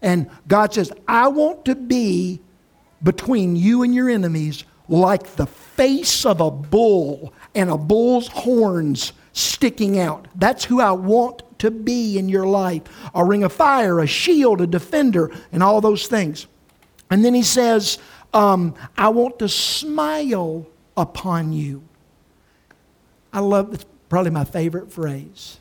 And 0.00 0.30
God 0.48 0.72
says, 0.72 0.90
I 1.06 1.28
want 1.28 1.66
to 1.66 1.74
be 1.74 2.40
between 3.02 3.56
you 3.56 3.82
and 3.82 3.94
your 3.94 4.08
enemies 4.08 4.64
like 4.88 5.36
the 5.36 5.46
face 5.46 6.24
of 6.24 6.40
a 6.40 6.50
bull 6.50 7.32
and 7.54 7.70
a 7.70 7.76
bull's 7.76 8.28
horns 8.28 9.12
sticking 9.32 9.98
out. 9.98 10.28
That's 10.34 10.64
who 10.64 10.80
I 10.80 10.92
want 10.92 11.42
to 11.58 11.70
be 11.70 12.18
in 12.18 12.28
your 12.28 12.46
life 12.46 12.82
a 13.14 13.24
ring 13.24 13.44
of 13.44 13.52
fire, 13.52 14.00
a 14.00 14.06
shield, 14.06 14.60
a 14.60 14.66
defender, 14.66 15.30
and 15.52 15.62
all 15.62 15.80
those 15.80 16.06
things. 16.06 16.46
And 17.10 17.24
then 17.24 17.34
he 17.34 17.42
says, 17.42 17.98
um, 18.32 18.74
I 18.96 19.08
want 19.08 19.38
to 19.38 19.48
smile 19.48 20.66
upon 20.96 21.52
you. 21.52 21.82
I 23.32 23.40
love 23.40 23.74
it's 23.74 23.84
probably 24.08 24.30
my 24.30 24.44
favorite 24.44 24.92
phrase. 24.92 25.58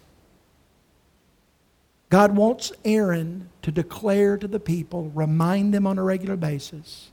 God 2.10 2.36
wants 2.36 2.72
Aaron 2.86 3.50
to 3.64 3.72
declare 3.72 4.38
to 4.38 4.48
the 4.48 4.60
people, 4.60 5.12
remind 5.16 5.74
them 5.74 5.88
on 5.88 5.98
a 5.98 6.04
regular 6.04 6.36
basis, 6.36 7.10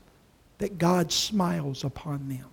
that 0.59 0.77
God 0.77 1.11
smiles 1.11 1.83
upon 1.83 2.29
them. 2.29 2.45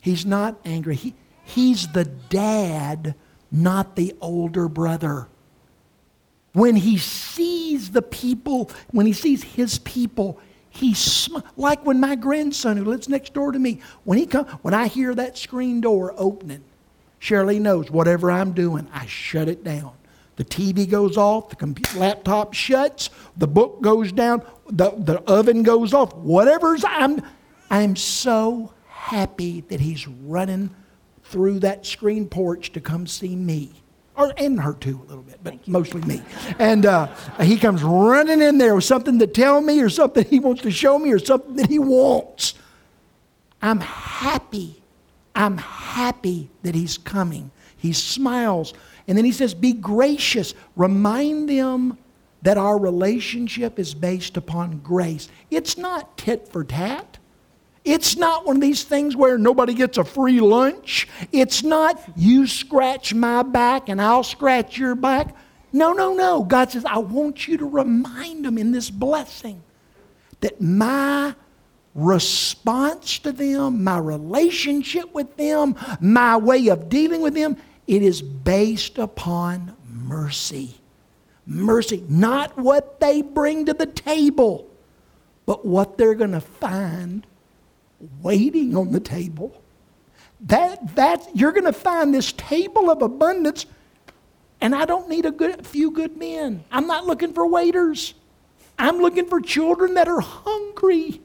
He's 0.00 0.26
not 0.26 0.58
angry. 0.64 0.96
He, 0.96 1.14
he's 1.44 1.86
the 1.86 2.04
dad, 2.04 3.14
not 3.52 3.94
the 3.94 4.16
older 4.20 4.68
brother. 4.68 5.28
When 6.52 6.76
he 6.76 6.98
sees 6.98 7.90
the 7.90 8.02
people, 8.02 8.70
when 8.90 9.06
he 9.06 9.12
sees 9.12 9.42
his 9.42 9.78
people, 9.78 10.38
he 10.68 10.94
sm- 10.94 11.38
like 11.56 11.84
when 11.84 12.00
my 12.00 12.14
grandson 12.14 12.76
who 12.76 12.84
lives 12.84 13.08
next 13.08 13.32
door 13.34 13.52
to 13.52 13.58
me, 13.58 13.80
when 14.04 14.18
he 14.18 14.26
come, 14.26 14.46
when 14.62 14.74
I 14.74 14.86
hear 14.86 15.14
that 15.14 15.38
screen 15.38 15.80
door 15.80 16.14
opening, 16.16 16.64
Shirley 17.18 17.58
knows 17.58 17.90
whatever 17.90 18.30
I'm 18.30 18.52
doing, 18.52 18.88
I 18.92 19.06
shut 19.06 19.48
it 19.48 19.64
down. 19.64 19.92
The 20.36 20.44
TV 20.44 20.88
goes 20.88 21.16
off, 21.16 21.50
the 21.50 21.56
computer, 21.56 21.98
laptop 21.98 22.54
shuts, 22.54 23.10
the 23.36 23.46
book 23.46 23.82
goes 23.82 24.12
down, 24.12 24.42
the, 24.68 24.90
the 24.96 25.20
oven 25.30 25.62
goes 25.62 25.92
off. 25.92 26.14
Whatever's 26.14 26.84
I'm, 26.84 27.22
I'm 27.70 27.96
so 27.96 28.72
happy 28.88 29.60
that 29.62 29.80
he's 29.80 30.08
running 30.08 30.74
through 31.24 31.60
that 31.60 31.86
screen 31.86 32.28
porch 32.28 32.72
to 32.72 32.80
come 32.80 33.06
see 33.06 33.36
me 33.36 33.81
or 34.16 34.32
and 34.36 34.60
her 34.60 34.74
too 34.74 35.00
a 35.02 35.06
little 35.08 35.22
bit, 35.22 35.38
but 35.42 35.66
mostly 35.66 36.02
me. 36.02 36.22
And 36.58 36.84
uh, 36.84 37.06
he 37.40 37.56
comes 37.56 37.82
running 37.82 38.42
in 38.42 38.58
there 38.58 38.74
with 38.74 38.84
something 38.84 39.18
to 39.18 39.26
tell 39.26 39.60
me, 39.60 39.80
or 39.80 39.88
something 39.88 40.24
he 40.24 40.38
wants 40.38 40.62
to 40.62 40.70
show 40.70 40.98
me, 40.98 41.12
or 41.12 41.18
something 41.18 41.56
that 41.56 41.68
he 41.68 41.78
wants. 41.78 42.54
I'm 43.62 43.80
happy. 43.80 44.82
I'm 45.34 45.58
happy 45.58 46.50
that 46.62 46.74
he's 46.74 46.98
coming. 46.98 47.50
He 47.76 47.92
smiles. 47.92 48.74
And 49.08 49.16
then 49.16 49.24
he 49.24 49.32
says, 49.32 49.54
Be 49.54 49.72
gracious. 49.72 50.54
Remind 50.76 51.48
them 51.48 51.96
that 52.42 52.58
our 52.58 52.78
relationship 52.78 53.78
is 53.78 53.94
based 53.94 54.36
upon 54.36 54.80
grace. 54.80 55.28
It's 55.50 55.78
not 55.78 56.18
tit 56.18 56.48
for 56.48 56.64
tat. 56.64 57.18
It's 57.84 58.16
not 58.16 58.46
one 58.46 58.56
of 58.56 58.62
these 58.62 58.84
things 58.84 59.16
where 59.16 59.36
nobody 59.36 59.74
gets 59.74 59.98
a 59.98 60.04
free 60.04 60.40
lunch. 60.40 61.08
It's 61.32 61.64
not 61.64 62.00
you 62.16 62.46
scratch 62.46 63.12
my 63.12 63.42
back 63.42 63.88
and 63.88 64.00
I'll 64.00 64.22
scratch 64.22 64.78
your 64.78 64.94
back. 64.94 65.34
No, 65.72 65.92
no, 65.92 66.14
no. 66.14 66.44
God 66.44 66.70
says, 66.70 66.84
I 66.84 66.98
want 66.98 67.48
you 67.48 67.56
to 67.56 67.66
remind 67.66 68.44
them 68.44 68.56
in 68.56 68.70
this 68.70 68.90
blessing 68.90 69.62
that 70.40 70.60
my 70.60 71.34
response 71.94 73.18
to 73.20 73.32
them, 73.32 73.82
my 73.82 73.98
relationship 73.98 75.12
with 75.12 75.36
them, 75.36 75.76
my 76.00 76.36
way 76.36 76.68
of 76.68 76.88
dealing 76.88 77.20
with 77.20 77.34
them, 77.34 77.56
it 77.86 78.02
is 78.02 78.22
based 78.22 78.98
upon 78.98 79.76
mercy. 79.88 80.74
Mercy, 81.46 82.04
not 82.08 82.56
what 82.56 83.00
they 83.00 83.22
bring 83.22 83.66
to 83.66 83.74
the 83.74 83.86
table, 83.86 84.68
but 85.46 85.66
what 85.66 85.98
they're 85.98 86.14
going 86.14 86.32
to 86.32 86.40
find 86.40 87.26
waiting 88.20 88.76
on 88.76 88.92
the 88.92 89.00
table. 89.00 89.62
That, 90.40 90.96
that, 90.96 91.28
you're 91.34 91.52
going 91.52 91.64
to 91.64 91.72
find 91.72 92.12
this 92.12 92.32
table 92.32 92.90
of 92.90 93.02
abundance, 93.02 93.66
and 94.60 94.74
I 94.74 94.84
don't 94.84 95.08
need 95.08 95.24
a 95.24 95.30
good, 95.30 95.66
few 95.66 95.90
good 95.90 96.16
men. 96.16 96.64
I'm 96.70 96.86
not 96.86 97.06
looking 97.06 97.32
for 97.32 97.46
waiters. 97.46 98.14
I'm 98.78 98.98
looking 98.98 99.26
for 99.26 99.40
children 99.40 99.94
that 99.94 100.08
are 100.08 100.20
hungry 100.20 101.20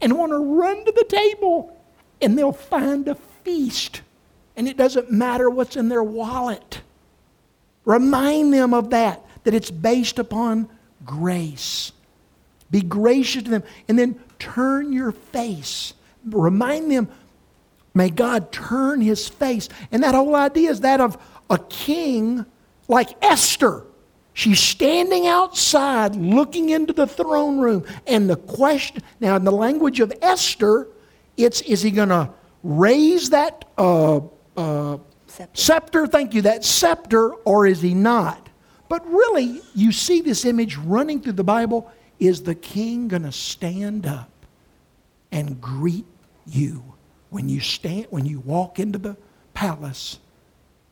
and 0.00 0.18
want 0.18 0.32
to 0.32 0.38
run 0.38 0.84
to 0.84 0.92
the 0.92 1.04
table, 1.04 1.76
and 2.20 2.36
they'll 2.36 2.52
find 2.52 3.08
a 3.08 3.14
feast. 3.14 4.02
And 4.56 4.68
it 4.68 4.76
doesn't 4.76 5.10
matter 5.10 5.48
what's 5.48 5.76
in 5.76 5.88
their 5.88 6.02
wallet. 6.02 6.82
Remind 7.86 8.52
them 8.52 8.74
of 8.74 8.90
that, 8.90 9.24
that 9.44 9.54
it's 9.54 9.70
based 9.70 10.18
upon 10.18 10.68
grace. 11.04 11.92
Be 12.70 12.82
gracious 12.82 13.44
to 13.44 13.50
them, 13.50 13.62
and 13.88 13.98
then 13.98 14.20
turn 14.38 14.92
your 14.92 15.12
face 15.12 15.94
remind 16.28 16.90
them, 16.90 17.08
may 17.94 18.10
God 18.10 18.52
turn 18.52 19.00
his 19.00 19.28
face. 19.28 19.68
And 19.92 20.02
that 20.02 20.14
whole 20.14 20.36
idea 20.36 20.70
is 20.70 20.80
that 20.80 21.00
of 21.00 21.16
a 21.48 21.58
king 21.58 22.46
like 22.88 23.10
Esther. 23.22 23.84
She's 24.32 24.60
standing 24.60 25.26
outside 25.26 26.16
looking 26.16 26.70
into 26.70 26.92
the 26.92 27.06
throne 27.06 27.58
room. 27.58 27.84
And 28.06 28.30
the 28.30 28.36
question, 28.36 29.02
now 29.20 29.36
in 29.36 29.44
the 29.44 29.52
language 29.52 30.00
of 30.00 30.12
Esther, 30.22 30.88
it's 31.36 31.60
is 31.62 31.82
he 31.82 31.90
going 31.90 32.10
to 32.10 32.30
raise 32.62 33.30
that 33.30 33.64
uh, 33.76 34.20
uh, 34.56 34.98
scepter. 35.26 35.60
scepter? 35.60 36.06
Thank 36.06 36.34
you, 36.34 36.42
that 36.42 36.64
scepter, 36.64 37.32
or 37.32 37.66
is 37.66 37.82
he 37.82 37.94
not? 37.94 38.48
But 38.88 39.06
really, 39.06 39.60
you 39.74 39.92
see 39.92 40.20
this 40.20 40.44
image 40.44 40.76
running 40.76 41.20
through 41.20 41.34
the 41.34 41.44
Bible. 41.44 41.90
Is 42.18 42.42
the 42.42 42.54
king 42.54 43.08
going 43.08 43.22
to 43.22 43.32
stand 43.32 44.06
up 44.06 44.30
and 45.32 45.60
greet 45.60 46.04
you 46.54 46.82
when 47.30 47.48
you 47.48 47.60
stand 47.60 48.06
when 48.10 48.26
you 48.26 48.40
walk 48.40 48.78
into 48.78 48.98
the 48.98 49.16
palace 49.54 50.18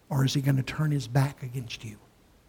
or 0.09 0.25
is 0.25 0.35
he 0.35 0.41
going 0.41 0.57
to 0.57 0.63
turn 0.63 0.91
his 0.91 1.07
back 1.07 1.43
against 1.43 1.85
you? 1.85 1.97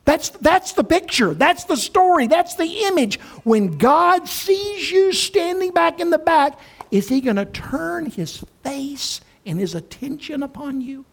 That's 0.05 0.29
that's 0.29 0.73
the 0.73 0.83
picture. 0.83 1.33
That's 1.33 1.65
the 1.65 1.77
story. 1.77 2.27
That's 2.27 2.55
the 2.55 2.83
image. 2.85 3.19
When 3.43 3.77
god 3.77 4.27
sees 4.27 4.89
you 4.89 5.13
standing 5.13 5.71
back 5.71 5.99
in 5.99 6.09
the 6.09 6.17
back 6.17 6.59
is 6.91 7.07
he 7.07 7.21
going 7.21 7.35
to 7.35 7.45
turn 7.45 8.07
his 8.07 8.43
face 8.63 9.21
and 9.45 9.59
his 9.59 9.75
attention 9.75 10.43
upon 10.43 10.81
you? 10.81 11.05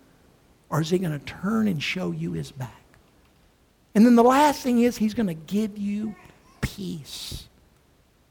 Or 0.70 0.80
is 0.80 0.90
he 0.90 0.98
going 0.98 1.18
to 1.18 1.24
turn 1.24 1.68
and 1.68 1.82
show 1.82 2.10
you 2.10 2.32
his 2.32 2.50
back? 2.50 2.82
And 3.94 4.04
then 4.04 4.14
the 4.14 4.24
last 4.24 4.62
thing 4.62 4.80
is 4.80 4.96
he's 4.96 5.14
going 5.14 5.28
to 5.28 5.34
give 5.34 5.78
you 5.78 6.14
peace. 6.60 7.48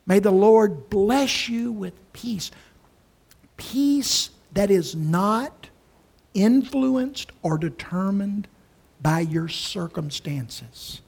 May 0.05 0.19
the 0.19 0.31
lord 0.31 0.89
bless 0.89 1.49
you 1.49 1.71
with 1.71 1.93
peace 2.13 2.51
peace 3.57 4.29
that 4.53 4.71
is 4.71 4.95
not 4.95 5.69
influenced 6.33 7.31
or 7.41 7.57
determined 7.57 8.47
by 9.01 9.21
your 9.21 9.47
circumstances. 9.47 11.01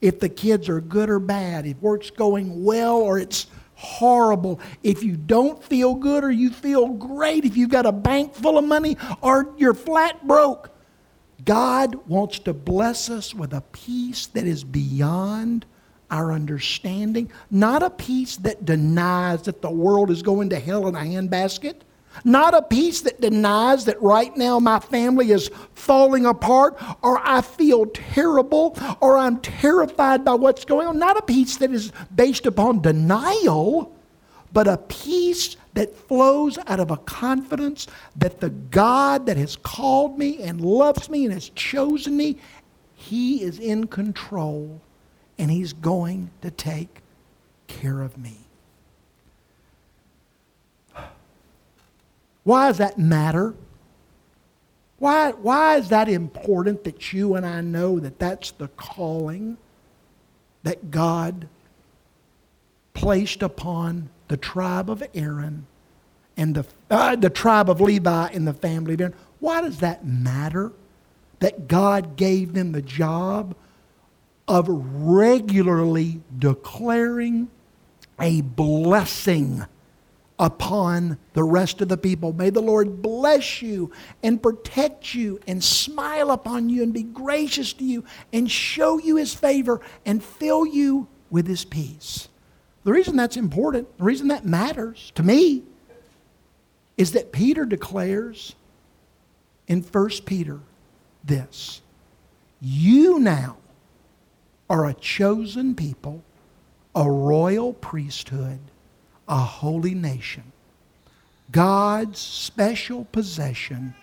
If 0.00 0.20
the 0.20 0.28
kids 0.28 0.68
are 0.68 0.80
good 0.80 1.08
or 1.08 1.18
bad, 1.18 1.66
if 1.66 1.80
work's 1.80 2.10
going 2.10 2.64
well 2.64 2.96
or 2.96 3.18
it's 3.18 3.46
horrible, 3.74 4.60
if 4.82 5.02
you 5.02 5.16
don't 5.16 5.62
feel 5.62 5.94
good 5.94 6.24
or 6.24 6.30
you 6.30 6.50
feel 6.50 6.88
great, 6.88 7.44
if 7.44 7.56
you've 7.56 7.70
got 7.70 7.86
a 7.86 7.92
bank 7.92 8.34
full 8.34 8.58
of 8.58 8.64
money 8.64 8.96
or 9.20 9.54
you're 9.56 9.74
flat 9.74 10.26
broke, 10.26 10.70
God 11.44 11.94
wants 12.08 12.38
to 12.40 12.54
bless 12.54 13.10
us 13.10 13.34
with 13.34 13.52
a 13.52 13.60
peace 13.72 14.26
that 14.28 14.46
is 14.46 14.64
beyond 14.64 15.66
our 16.10 16.32
understanding, 16.32 17.30
not 17.50 17.82
a 17.82 17.90
peace 17.90 18.36
that 18.38 18.64
denies 18.64 19.42
that 19.42 19.60
the 19.60 19.70
world 19.70 20.10
is 20.10 20.22
going 20.22 20.50
to 20.50 20.58
hell 20.58 20.86
in 20.86 20.94
a 20.94 21.00
handbasket, 21.00 21.74
not 22.24 22.54
a 22.54 22.62
peace 22.62 23.02
that 23.02 23.20
denies 23.20 23.84
that 23.86 24.00
right 24.02 24.36
now 24.36 24.58
my 24.58 24.80
family 24.80 25.30
is 25.30 25.50
falling 25.74 26.26
apart, 26.26 26.76
or 27.02 27.20
I 27.22 27.40
feel 27.40 27.86
terrible, 27.86 28.76
or 29.00 29.16
I'm 29.18 29.38
terrified 29.40 30.24
by 30.24 30.34
what's 30.34 30.64
going 30.64 30.86
on. 30.86 30.98
Not 30.98 31.16
a 31.16 31.22
peace 31.22 31.56
that 31.58 31.70
is 31.70 31.92
based 32.14 32.46
upon 32.46 32.82
denial, 32.82 33.92
but 34.52 34.66
a 34.68 34.78
peace 34.78 35.56
that 35.74 35.94
flows 35.94 36.58
out 36.66 36.80
of 36.80 36.90
a 36.90 36.96
confidence 36.96 37.86
that 38.16 38.40
the 38.40 38.48
God 38.50 39.26
that 39.26 39.36
has 39.36 39.56
called 39.56 40.18
me 40.18 40.42
and 40.42 40.60
loves 40.60 41.10
me 41.10 41.26
and 41.26 41.34
has 41.34 41.50
chosen 41.50 42.16
me, 42.16 42.38
He 42.94 43.42
is 43.42 43.58
in 43.58 43.86
control 43.86 44.80
and 45.38 45.50
He's 45.50 45.74
going 45.74 46.30
to 46.40 46.50
take 46.50 47.02
care 47.66 48.00
of 48.00 48.16
me. 48.16 48.45
Why 52.46 52.68
does 52.68 52.78
that 52.78 52.96
matter? 52.96 53.54
Why, 55.00 55.32
why 55.32 55.78
is 55.78 55.88
that 55.88 56.08
important 56.08 56.84
that 56.84 57.12
you 57.12 57.34
and 57.34 57.44
I 57.44 57.60
know 57.60 57.98
that 57.98 58.20
that's 58.20 58.52
the 58.52 58.68
calling 58.68 59.56
that 60.62 60.92
God 60.92 61.48
placed 62.94 63.42
upon 63.42 64.10
the 64.28 64.36
tribe 64.36 64.88
of 64.88 65.02
Aaron 65.12 65.66
and 66.36 66.54
the, 66.54 66.64
uh, 66.88 67.16
the 67.16 67.30
tribe 67.30 67.68
of 67.68 67.80
Levi 67.80 68.28
and 68.28 68.46
the 68.46 68.54
family 68.54 68.94
of 68.94 69.00
Aaron? 69.00 69.14
Why 69.40 69.60
does 69.60 69.80
that 69.80 70.06
matter? 70.06 70.70
That 71.40 71.66
God 71.66 72.16
gave 72.16 72.52
them 72.52 72.70
the 72.70 72.80
job 72.80 73.56
of 74.46 74.68
regularly 74.68 76.20
declaring 76.38 77.48
a 78.20 78.42
blessing 78.42 79.66
upon 80.38 81.18
the 81.32 81.42
rest 81.42 81.80
of 81.80 81.88
the 81.88 81.96
people. 81.96 82.32
May 82.32 82.50
the 82.50 82.60
Lord 82.60 83.00
bless 83.00 83.62
you 83.62 83.90
and 84.22 84.42
protect 84.42 85.14
you 85.14 85.40
and 85.46 85.62
smile 85.62 86.30
upon 86.30 86.68
you 86.68 86.82
and 86.82 86.92
be 86.92 87.02
gracious 87.02 87.72
to 87.74 87.84
you 87.84 88.04
and 88.32 88.50
show 88.50 88.98
you 88.98 89.16
his 89.16 89.34
favor 89.34 89.80
and 90.04 90.22
fill 90.22 90.66
you 90.66 91.08
with 91.30 91.46
his 91.46 91.64
peace. 91.64 92.28
The 92.84 92.92
reason 92.92 93.16
that's 93.16 93.36
important, 93.36 93.96
the 93.98 94.04
reason 94.04 94.28
that 94.28 94.44
matters 94.44 95.10
to 95.16 95.22
me, 95.22 95.64
is 96.96 97.12
that 97.12 97.32
Peter 97.32 97.64
declares 97.64 98.54
in 99.66 99.82
1 99.82 100.08
Peter 100.24 100.60
this 101.24 101.80
You 102.60 103.18
now 103.18 103.56
are 104.68 104.86
a 104.86 104.94
chosen 104.94 105.74
people, 105.74 106.22
a 106.94 107.10
royal 107.10 107.72
priesthood 107.72 108.60
a 109.28 109.38
holy 109.38 109.94
nation, 109.94 110.52
God's 111.50 112.18
special 112.18 113.04
possession, 113.06 113.94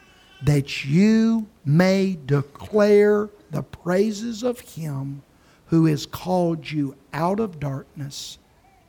that 0.44 0.86
you 0.86 1.48
may 1.66 2.18
declare 2.26 3.30
the 3.52 3.64
praises 3.64 4.44
of 4.44 4.60
Him 4.60 5.22
who 5.68 5.86
has 5.86 6.06
called 6.06 6.70
you 6.70 6.96
out 7.14 7.40
of 7.40 7.60
darkness 7.60 8.38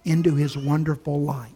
into 0.05 0.35
His 0.35 0.57
wonderful 0.57 1.21
light. 1.21 1.51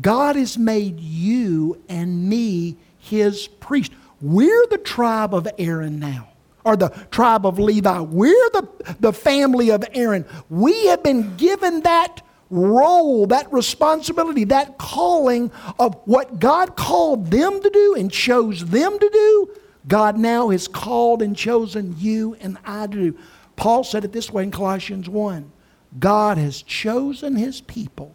God 0.00 0.36
has 0.36 0.58
made 0.58 0.98
you 0.98 1.80
and 1.88 2.28
me 2.28 2.76
His 2.98 3.46
priest. 3.46 3.92
We're 4.20 4.66
the 4.68 4.78
tribe 4.78 5.34
of 5.34 5.46
Aaron 5.58 5.98
now 5.98 6.28
or 6.64 6.76
the 6.76 6.88
tribe 7.10 7.46
of 7.46 7.58
Levi. 7.58 8.00
We're 8.00 8.50
the, 8.50 8.96
the 8.98 9.12
family 9.12 9.70
of 9.70 9.84
Aaron. 9.92 10.24
We 10.48 10.86
have 10.86 11.02
been 11.02 11.36
given 11.36 11.82
that 11.82 12.22
role, 12.50 13.26
that 13.26 13.52
responsibility, 13.52 14.44
that 14.44 14.78
calling 14.78 15.50
of 15.78 15.94
what 16.04 16.38
God 16.38 16.76
called 16.76 17.30
them 17.30 17.60
to 17.62 17.70
do 17.70 17.94
and 17.96 18.10
chose 18.10 18.64
them 18.66 18.98
to 18.98 19.08
do, 19.10 19.50
God 19.86 20.16
now 20.18 20.50
has 20.50 20.68
called 20.68 21.22
and 21.22 21.36
chosen 21.36 21.94
you 21.98 22.36
and 22.40 22.58
I 22.64 22.86
to 22.86 22.92
do. 22.92 23.18
Paul 23.56 23.84
said 23.84 24.04
it 24.04 24.12
this 24.12 24.30
way 24.30 24.44
in 24.44 24.50
Colossians 24.50 25.08
1 25.08 25.50
God 25.98 26.38
has 26.38 26.62
chosen 26.62 27.36
his 27.36 27.60
people 27.60 28.14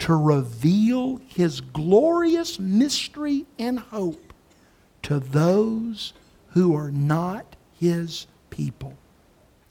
to 0.00 0.14
reveal 0.14 1.20
his 1.28 1.60
glorious 1.60 2.58
mystery 2.58 3.46
and 3.58 3.78
hope 3.78 4.32
to 5.02 5.20
those 5.20 6.12
who 6.48 6.74
are 6.74 6.90
not 6.90 7.56
his 7.78 8.26
people. 8.50 8.94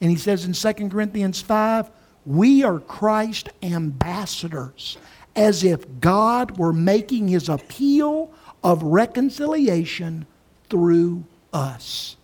And 0.00 0.10
he 0.10 0.16
says 0.16 0.44
in 0.44 0.52
2 0.52 0.88
Corinthians 0.88 1.40
5 1.40 1.90
we 2.26 2.62
are 2.62 2.78
Christ 2.78 3.50
ambassadors, 3.62 4.98
as 5.36 5.64
if 5.64 5.84
God 6.00 6.58
were 6.58 6.72
making 6.72 7.28
his 7.28 7.48
appeal 7.48 8.32
of 8.62 8.82
reconciliation 8.82 10.26
through 10.70 11.24
us. 11.52 12.16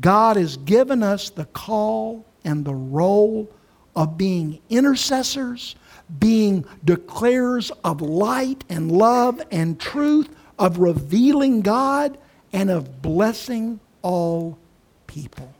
God 0.00 0.36
has 0.36 0.56
given 0.56 1.02
us 1.02 1.30
the 1.30 1.44
call 1.46 2.24
and 2.44 2.64
the 2.64 2.74
role 2.74 3.50
of 3.94 4.18
being 4.18 4.60
intercessors, 4.70 5.76
being 6.18 6.64
declarers 6.84 7.70
of 7.84 8.00
light 8.00 8.64
and 8.68 8.90
love 8.90 9.40
and 9.50 9.78
truth, 9.78 10.28
of 10.58 10.78
revealing 10.78 11.60
God, 11.60 12.18
and 12.52 12.70
of 12.70 13.02
blessing 13.02 13.80
all 14.02 14.58
people. 15.06 15.52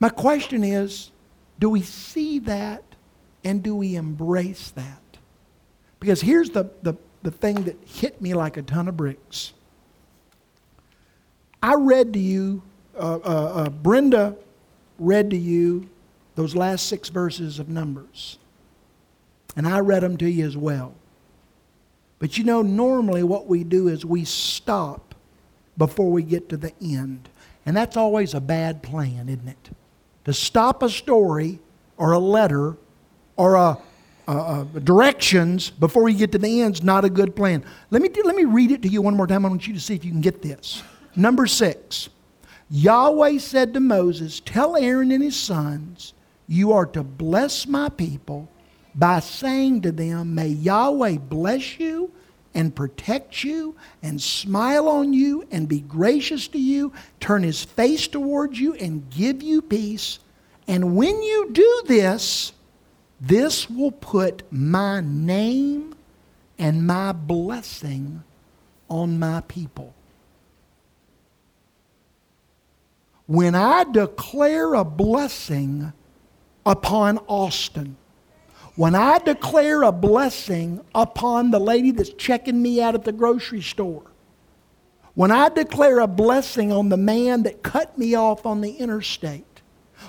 My 0.00 0.08
question 0.08 0.64
is 0.64 1.10
do 1.58 1.70
we 1.70 1.82
see 1.82 2.40
that 2.40 2.82
and 3.44 3.62
do 3.62 3.76
we 3.76 3.96
embrace 3.96 4.70
that? 4.72 5.00
Because 6.00 6.20
here's 6.20 6.50
the, 6.50 6.70
the, 6.82 6.94
the 7.22 7.30
thing 7.30 7.64
that 7.64 7.76
hit 7.86 8.20
me 8.20 8.34
like 8.34 8.56
a 8.56 8.62
ton 8.62 8.88
of 8.88 8.96
bricks. 8.96 9.52
I 11.62 11.74
read 11.74 12.12
to 12.12 12.18
you, 12.18 12.62
uh, 12.96 13.18
uh, 13.24 13.52
uh, 13.64 13.68
Brenda 13.70 14.36
read 14.98 15.30
to 15.30 15.36
you 15.36 15.88
those 16.34 16.54
last 16.54 16.88
six 16.88 17.08
verses 17.08 17.58
of 17.58 17.68
Numbers. 17.68 18.38
And 19.56 19.66
I 19.66 19.80
read 19.80 20.02
them 20.02 20.16
to 20.18 20.28
you 20.28 20.44
as 20.44 20.56
well. 20.56 20.94
But 22.18 22.36
you 22.36 22.44
know, 22.44 22.62
normally 22.62 23.22
what 23.22 23.46
we 23.46 23.64
do 23.64 23.88
is 23.88 24.04
we 24.04 24.24
stop 24.24 25.14
before 25.78 26.10
we 26.10 26.22
get 26.22 26.48
to 26.50 26.56
the 26.56 26.72
end. 26.82 27.28
And 27.66 27.76
that's 27.76 27.96
always 27.96 28.34
a 28.34 28.40
bad 28.40 28.82
plan, 28.82 29.28
isn't 29.28 29.48
it? 29.48 29.70
To 30.24 30.32
stop 30.32 30.82
a 30.82 30.88
story 30.88 31.58
or 31.96 32.12
a 32.12 32.18
letter 32.18 32.76
or 33.36 33.54
a, 33.54 33.78
a, 34.26 34.32
a 34.32 34.80
directions 34.80 35.70
before 35.70 36.08
you 36.08 36.18
get 36.18 36.32
to 36.32 36.38
the 36.38 36.62
end 36.62 36.74
is 36.74 36.82
not 36.82 37.04
a 37.04 37.10
good 37.10 37.36
plan. 37.36 37.64
Let 37.90 38.02
me, 38.02 38.08
do, 38.08 38.22
let 38.24 38.36
me 38.36 38.44
read 38.44 38.70
it 38.70 38.82
to 38.82 38.88
you 38.88 39.02
one 39.02 39.16
more 39.16 39.26
time. 39.26 39.44
I 39.44 39.48
want 39.48 39.66
you 39.66 39.74
to 39.74 39.80
see 39.80 39.94
if 39.94 40.04
you 40.04 40.10
can 40.10 40.20
get 40.20 40.42
this. 40.42 40.82
Number 41.16 41.46
six 41.46 42.08
Yahweh 42.70 43.38
said 43.38 43.74
to 43.74 43.80
Moses, 43.80 44.40
Tell 44.40 44.76
Aaron 44.76 45.12
and 45.12 45.22
his 45.22 45.38
sons, 45.38 46.14
you 46.46 46.72
are 46.72 46.86
to 46.86 47.02
bless 47.02 47.66
my 47.66 47.88
people 47.88 48.48
by 48.94 49.20
saying 49.20 49.82
to 49.82 49.92
them, 49.92 50.34
May 50.34 50.48
Yahweh 50.48 51.18
bless 51.18 51.78
you 51.78 52.12
and 52.54 52.74
protect 52.74 53.42
you 53.42 53.74
and 54.02 54.20
smile 54.20 54.88
on 54.88 55.12
you 55.12 55.46
and 55.50 55.68
be 55.68 55.80
gracious 55.80 56.48
to 56.48 56.58
you, 56.58 56.92
turn 57.20 57.42
his 57.42 57.64
face 57.64 58.06
towards 58.06 58.58
you 58.58 58.74
and 58.74 59.10
give 59.10 59.42
you 59.42 59.60
peace. 59.60 60.20
And 60.68 60.96
when 60.96 61.22
you 61.22 61.50
do 61.52 61.82
this, 61.86 62.52
this 63.20 63.68
will 63.68 63.92
put 63.92 64.42
my 64.52 65.00
name 65.00 65.94
and 66.58 66.86
my 66.86 67.12
blessing 67.12 68.22
on 68.88 69.18
my 69.18 69.40
people. 69.42 69.94
When 73.26 73.54
I 73.54 73.84
declare 73.84 74.74
a 74.74 74.84
blessing 74.84 75.92
upon 76.66 77.18
Austin, 77.26 77.96
when 78.76 78.94
I 78.94 79.18
declare 79.18 79.82
a 79.82 79.92
blessing 79.92 80.80
upon 80.94 81.50
the 81.50 81.60
lady 81.60 81.92
that's 81.92 82.12
checking 82.14 82.60
me 82.60 82.82
out 82.82 82.94
at 82.94 83.04
the 83.04 83.12
grocery 83.12 83.62
store, 83.62 84.02
when 85.14 85.30
I 85.30 85.48
declare 85.48 86.00
a 86.00 86.08
blessing 86.08 86.72
on 86.72 86.88
the 86.88 86.96
man 86.96 87.44
that 87.44 87.62
cut 87.62 87.96
me 87.96 88.14
off 88.14 88.44
on 88.44 88.60
the 88.60 88.72
interstate, 88.72 89.53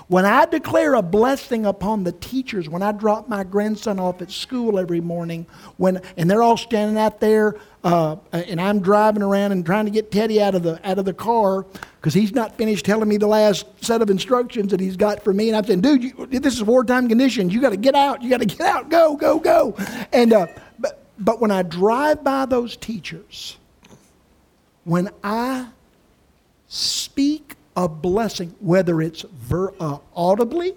when 0.08 0.24
I 0.24 0.44
declare 0.46 0.94
a 0.94 1.02
blessing 1.02 1.66
upon 1.66 2.04
the 2.04 2.12
teachers, 2.12 2.68
when 2.68 2.82
I 2.82 2.92
drop 2.92 3.28
my 3.28 3.44
grandson 3.44 3.98
off 3.98 4.22
at 4.22 4.30
school 4.30 4.78
every 4.78 5.00
morning, 5.00 5.46
when, 5.76 6.00
and 6.16 6.30
they're 6.30 6.42
all 6.42 6.56
standing 6.56 6.98
out 6.98 7.20
there, 7.20 7.56
uh, 7.82 8.16
and 8.32 8.60
I'm 8.60 8.80
driving 8.80 9.22
around 9.22 9.52
and 9.52 9.64
trying 9.64 9.84
to 9.84 9.90
get 9.90 10.10
Teddy 10.10 10.40
out 10.40 10.54
of 10.54 10.62
the, 10.62 10.80
out 10.88 10.98
of 10.98 11.04
the 11.04 11.14
car 11.14 11.64
because 12.00 12.14
he's 12.14 12.32
not 12.32 12.56
finished 12.56 12.84
telling 12.84 13.08
me 13.08 13.16
the 13.16 13.26
last 13.26 13.66
set 13.84 14.02
of 14.02 14.10
instructions 14.10 14.70
that 14.70 14.80
he's 14.80 14.96
got 14.96 15.22
for 15.22 15.32
me. 15.32 15.48
And 15.48 15.56
I'm 15.56 15.64
saying, 15.64 15.80
dude, 15.80 16.04
you, 16.04 16.26
this 16.26 16.54
is 16.54 16.62
wartime 16.62 17.08
conditions. 17.08 17.52
You 17.52 17.60
got 17.60 17.70
to 17.70 17.76
get 17.76 17.94
out. 17.94 18.22
You 18.22 18.30
got 18.30 18.40
to 18.40 18.46
get 18.46 18.60
out. 18.60 18.88
Go, 18.88 19.16
go, 19.16 19.38
go. 19.38 19.76
And, 20.12 20.32
uh, 20.32 20.46
but, 20.78 21.04
but 21.18 21.40
when 21.40 21.50
I 21.50 21.62
drive 21.62 22.22
by 22.22 22.46
those 22.46 22.76
teachers, 22.76 23.56
when 24.84 25.10
I 25.24 25.66
speak 26.68 27.55
a 27.76 27.86
blessing, 27.86 28.54
whether 28.58 29.02
it's 29.02 29.22
ver, 29.22 29.72
uh, 29.78 29.98
audibly 30.14 30.74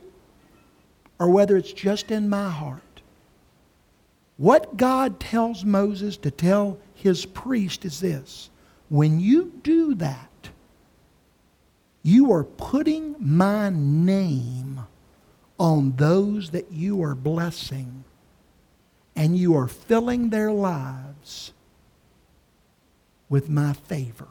or 1.18 1.30
whether 1.30 1.56
it's 1.56 1.72
just 1.74 2.12
in 2.12 2.30
my 2.30 2.50
heart. 2.50 2.82
What 4.38 4.78
God 4.78 5.20
tells 5.20 5.66
Moses 5.66 6.18
to 6.18 6.32
tell 6.32 6.78
his 6.94 7.26
priest 7.26 7.86
is 7.86 8.00
this 8.00 8.50
when 8.90 9.20
you 9.20 9.54
do 9.64 9.96
that, 9.96 10.50
you 12.04 12.32
are 12.32 12.44
putting 12.44 13.16
my 13.20 13.70
name 13.70 14.82
on 15.60 15.94
those 15.98 16.52
that 16.52 16.72
you 16.72 17.04
are 17.04 17.16
blessing, 17.16 18.06
and 19.16 19.38
you 19.38 19.56
are 19.58 19.68
filling 19.68 20.30
their 20.30 20.52
lives 20.52 21.52
with 23.28 23.50
my 23.50 23.74
favor. 23.74 24.28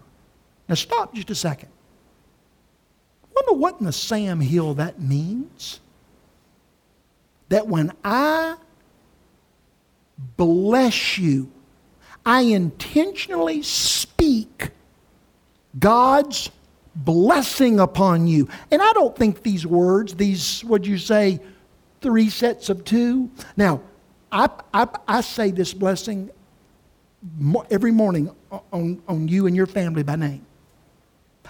Now, 0.69 0.75
stop 0.75 1.15
just 1.15 1.31
a 1.31 1.35
second 1.35 1.69
wonder 3.47 3.61
what 3.61 3.81
in 3.81 3.87
the 3.87 3.93
Sam 3.93 4.41
Hill 4.41 4.75
that 4.75 5.01
means. 5.01 5.81
That 7.49 7.67
when 7.67 7.93
I 8.05 8.57
bless 10.37 11.19
you. 11.19 11.51
I 12.27 12.43
intentionally 12.43 13.63
speak 13.63 14.71
God's 15.79 16.51
blessing 16.95 17.81
upon 17.81 18.27
you. 18.27 18.49
And 18.71 18.83
I 18.83 18.93
don't 18.93 19.17
think 19.17 19.43
these 19.43 19.67
words, 19.67 20.15
these, 20.15 20.65
would 20.65 20.87
you 20.87 20.99
say, 20.99 21.41
three 22.01 22.29
sets 22.29 22.69
of 22.69 22.85
two. 22.85 23.31
Now, 23.57 23.81
I, 24.31 24.51
I, 24.75 24.89
I 25.07 25.21
say 25.21 25.51
this 25.51 25.73
blessing 25.73 26.31
every 27.71 27.93
morning 27.93 28.31
on, 28.73 29.03
on 29.09 29.29
you 29.29 29.47
and 29.47 29.57
your 29.57 29.67
family 29.67 30.03
by 30.03 30.17
name. 30.17 30.45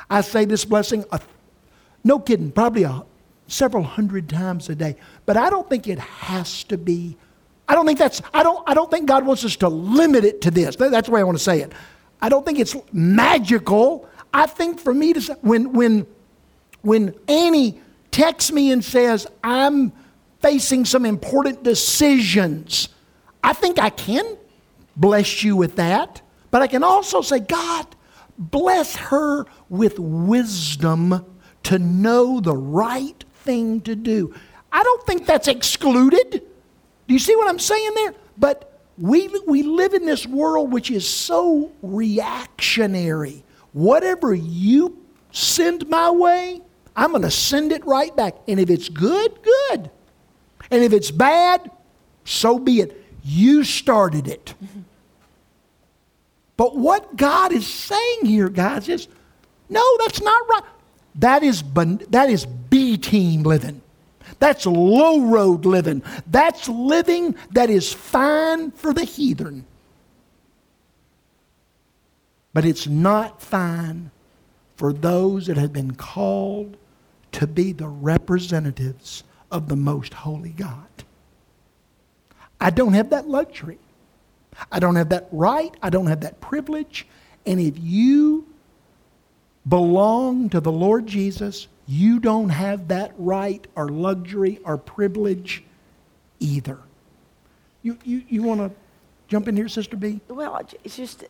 I 0.08 0.20
say 0.20 0.44
this 0.44 0.64
blessing, 0.64 1.04
a, 1.10 1.20
no 2.04 2.18
kidding, 2.18 2.50
probably 2.52 2.84
a, 2.84 3.04
several 3.46 3.82
hundred 3.82 4.28
times 4.28 4.68
a 4.68 4.74
day. 4.74 4.96
But 5.26 5.36
I 5.36 5.50
don't 5.50 5.68
think 5.68 5.86
it 5.86 5.98
has 5.98 6.64
to 6.64 6.78
be. 6.78 7.16
I 7.68 7.74
don't 7.74 7.86
think 7.86 7.98
that's. 7.98 8.22
I 8.32 8.42
don't. 8.42 8.62
I 8.68 8.74
don't 8.74 8.90
think 8.90 9.06
God 9.06 9.26
wants 9.26 9.44
us 9.44 9.56
to 9.56 9.68
limit 9.68 10.24
it 10.24 10.40
to 10.42 10.50
this. 10.50 10.76
That's 10.76 11.08
the 11.08 11.12
way 11.12 11.20
I 11.20 11.24
want 11.24 11.38
to 11.38 11.44
say 11.44 11.60
it. 11.60 11.72
I 12.20 12.28
don't 12.28 12.44
think 12.44 12.58
it's 12.58 12.76
magical. 12.92 14.08
I 14.32 14.46
think 14.46 14.80
for 14.80 14.94
me 14.94 15.12
to 15.12 15.20
say, 15.20 15.34
when 15.40 15.72
when 15.72 16.06
when 16.82 17.14
Annie 17.28 17.80
texts 18.10 18.52
me 18.52 18.72
and 18.72 18.84
says 18.84 19.26
I'm 19.42 19.92
facing 20.40 20.84
some 20.84 21.04
important 21.04 21.62
decisions, 21.62 22.88
I 23.42 23.52
think 23.52 23.78
I 23.78 23.90
can 23.90 24.36
bless 24.96 25.42
you 25.42 25.56
with 25.56 25.76
that. 25.76 26.22
But 26.50 26.62
I 26.62 26.66
can 26.66 26.82
also 26.82 27.20
say, 27.20 27.40
God, 27.40 27.86
bless 28.38 28.96
her 28.96 29.44
with 29.68 29.98
wisdom 29.98 31.24
to 31.64 31.78
know 31.78 32.40
the 32.40 32.56
right 32.56 33.24
thing 33.42 33.80
to 33.82 33.94
do. 33.94 34.34
I 34.72 34.82
don't 34.82 35.06
think 35.06 35.26
that's 35.26 35.48
excluded. 35.48 36.30
Do 36.30 37.14
you 37.14 37.18
see 37.18 37.36
what 37.36 37.48
I'm 37.48 37.58
saying 37.58 37.94
there? 37.94 38.14
But 38.36 38.80
we, 38.98 39.28
we 39.46 39.62
live 39.62 39.94
in 39.94 40.04
this 40.04 40.26
world 40.26 40.72
which 40.72 40.90
is 40.90 41.08
so 41.08 41.72
reactionary. 41.82 43.44
Whatever 43.72 44.34
you 44.34 44.98
send 45.32 45.88
my 45.88 46.10
way, 46.10 46.60
I'm 46.96 47.10
going 47.10 47.22
to 47.22 47.30
send 47.30 47.72
it 47.72 47.86
right 47.86 48.14
back. 48.14 48.34
And 48.48 48.58
if 48.58 48.70
it's 48.70 48.88
good, 48.88 49.38
good. 49.42 49.90
And 50.70 50.82
if 50.82 50.92
it's 50.92 51.10
bad, 51.10 51.70
so 52.24 52.58
be 52.58 52.80
it. 52.80 53.04
You 53.24 53.64
started 53.64 54.26
it. 54.26 54.54
But 56.56 56.76
what 56.76 57.16
God 57.16 57.52
is 57.52 57.66
saying 57.66 58.26
here, 58.26 58.48
guys, 58.48 58.88
is 58.88 59.06
no, 59.68 59.82
that's 60.00 60.20
not 60.20 60.48
right. 60.48 60.62
That 61.16 61.42
is, 61.42 61.62
that 61.74 62.30
is 62.30 62.46
B 62.46 62.96
team 62.96 63.42
living. 63.42 63.82
That's 64.38 64.66
low 64.66 65.22
road 65.22 65.64
living. 65.64 66.02
That's 66.26 66.68
living 66.68 67.34
that 67.52 67.70
is 67.70 67.92
fine 67.92 68.70
for 68.70 68.92
the 68.92 69.04
heathen. 69.04 69.66
But 72.52 72.64
it's 72.64 72.86
not 72.86 73.42
fine 73.42 74.10
for 74.76 74.92
those 74.92 75.46
that 75.46 75.56
have 75.56 75.72
been 75.72 75.94
called 75.94 76.76
to 77.32 77.46
be 77.46 77.72
the 77.72 77.88
representatives 77.88 79.24
of 79.50 79.68
the 79.68 79.76
most 79.76 80.14
holy 80.14 80.50
God. 80.50 80.86
I 82.60 82.70
don't 82.70 82.94
have 82.94 83.10
that 83.10 83.28
luxury. 83.28 83.78
I 84.72 84.78
don't 84.80 84.96
have 84.96 85.10
that 85.10 85.28
right. 85.30 85.74
I 85.82 85.90
don't 85.90 86.06
have 86.06 86.20
that 86.20 86.40
privilege. 86.40 87.06
And 87.46 87.60
if 87.60 87.74
you 87.78 88.47
belong 89.68 90.48
to 90.50 90.60
the 90.60 90.72
Lord 90.72 91.06
Jesus, 91.06 91.68
you 91.86 92.20
don't 92.20 92.50
have 92.50 92.88
that 92.88 93.12
right 93.18 93.66
or 93.74 93.88
luxury 93.88 94.60
or 94.64 94.76
privilege 94.76 95.64
either. 96.40 96.78
You, 97.82 97.98
you, 98.04 98.22
you 98.28 98.42
want 98.42 98.60
to 98.60 98.70
jump 99.28 99.48
in 99.48 99.56
here, 99.56 99.68
Sister 99.68 99.96
B? 99.96 100.20
Well, 100.28 100.60
it's 100.84 100.96
just, 100.96 101.24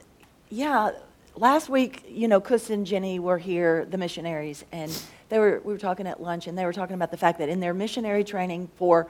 yeah. 0.51 0.91
Last 1.37 1.69
week, 1.69 2.05
you 2.09 2.27
know, 2.27 2.41
Kus 2.41 2.71
and 2.71 2.85
Jenny 2.85 3.19
were 3.19 3.39
here, 3.39 3.87
the 3.89 3.99
missionaries, 3.99 4.65
and 4.73 4.91
they 5.29 5.39
were, 5.39 5.61
we 5.65 5.73
were 5.73 5.79
talking 5.79 6.07
at 6.07 6.21
lunch, 6.21 6.47
and 6.49 6.59
they 6.59 6.65
were 6.65 6.73
talking 6.73 6.95
about 6.95 7.11
the 7.11 7.17
fact 7.17 7.39
that 7.39 7.49
in 7.49 7.61
their 7.61 7.75
missionary 7.75 8.25
training 8.25 8.69
for 8.77 9.09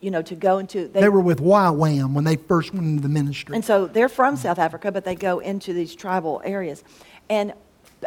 you 0.00 0.10
know, 0.10 0.20
to 0.20 0.34
go 0.34 0.58
into. 0.58 0.86
They, 0.86 1.00
they 1.00 1.08
were 1.08 1.20
with 1.20 1.40
YWAM 1.40 2.12
when 2.12 2.24
they 2.24 2.36
first 2.36 2.74
went 2.74 2.84
into 2.84 3.02
the 3.02 3.08
ministry. 3.08 3.54
And 3.54 3.64
so 3.64 3.86
they're 3.86 4.10
from 4.10 4.36
South 4.36 4.58
Africa, 4.58 4.92
but 4.92 5.04
they 5.06 5.14
go 5.14 5.38
into 5.38 5.72
these 5.72 5.94
tribal 5.94 6.42
areas. 6.44 6.84
And 7.30 7.54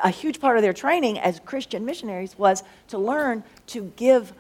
a 0.04 0.10
huge 0.10 0.40
part 0.40 0.58
of 0.58 0.64
their 0.64 0.74
training 0.74 1.20
as 1.20 1.40
Christian 1.46 1.86
missionaries 1.86 2.38
was 2.38 2.64
to 2.90 2.98
learn 2.98 3.44
to 3.68 3.92
give 3.96 4.34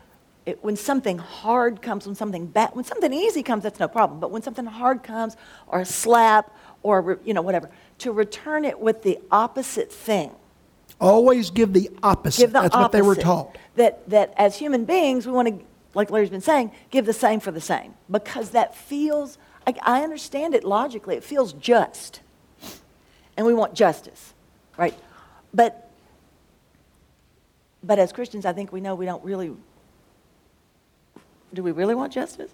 it, 0.47 0.63
when 0.63 0.77
something 0.77 1.17
hard 1.17 1.81
comes, 1.81 2.05
when 2.05 2.15
something 2.15 2.47
bad, 2.47 2.69
when 2.73 2.85
something 2.85 3.11
easy 3.11 3.43
comes, 3.43 3.63
that's 3.63 3.79
no 3.79 3.89
problem. 3.89 4.21
But 4.21 4.31
when 4.31 4.41
something 4.41 4.65
hard 4.65 5.03
comes, 5.03 5.35
or 5.67 5.81
a 5.81 5.85
slap, 5.85 6.55
or 6.83 7.19
you 7.25 7.33
know 7.33 7.41
whatever, 7.41 7.69
to 7.99 8.13
return 8.13 8.63
it 8.63 8.79
with 8.79 9.03
the 9.03 9.19
opposite 9.29 9.91
thing. 9.91 10.31
Always 11.01 11.49
give 11.49 11.73
the 11.73 11.89
opposite. 12.01 12.41
Give 12.41 12.53
the 12.53 12.61
that's 12.61 12.73
opposite. 12.73 12.85
what 12.85 12.91
they 12.93 13.01
were 13.01 13.15
taught. 13.15 13.57
That 13.75 14.09
that 14.09 14.33
as 14.37 14.57
human 14.57 14.85
beings, 14.85 15.27
we 15.27 15.33
want 15.33 15.49
to, 15.49 15.65
like 15.93 16.09
Larry's 16.09 16.29
been 16.29 16.39
saying, 16.39 16.71
give 16.91 17.05
the 17.05 17.13
same 17.13 17.41
for 17.41 17.51
the 17.51 17.61
same 17.61 17.93
because 18.09 18.51
that 18.51 18.73
feels. 18.73 19.37
I, 19.67 19.75
I 19.81 20.01
understand 20.01 20.55
it 20.55 20.63
logically. 20.63 21.17
It 21.17 21.25
feels 21.25 21.51
just, 21.51 22.21
and 23.35 23.45
we 23.45 23.53
want 23.53 23.73
justice, 23.73 24.33
right? 24.77 24.97
But, 25.53 25.89
but 27.83 27.99
as 27.99 28.11
Christians, 28.11 28.45
I 28.45 28.53
think 28.53 28.71
we 28.71 28.81
know 28.81 28.95
we 28.95 29.05
don't 29.05 29.23
really. 29.23 29.51
Do 31.53 31.63
we 31.63 31.71
really 31.71 31.95
want 31.95 32.11
justice? 32.13 32.51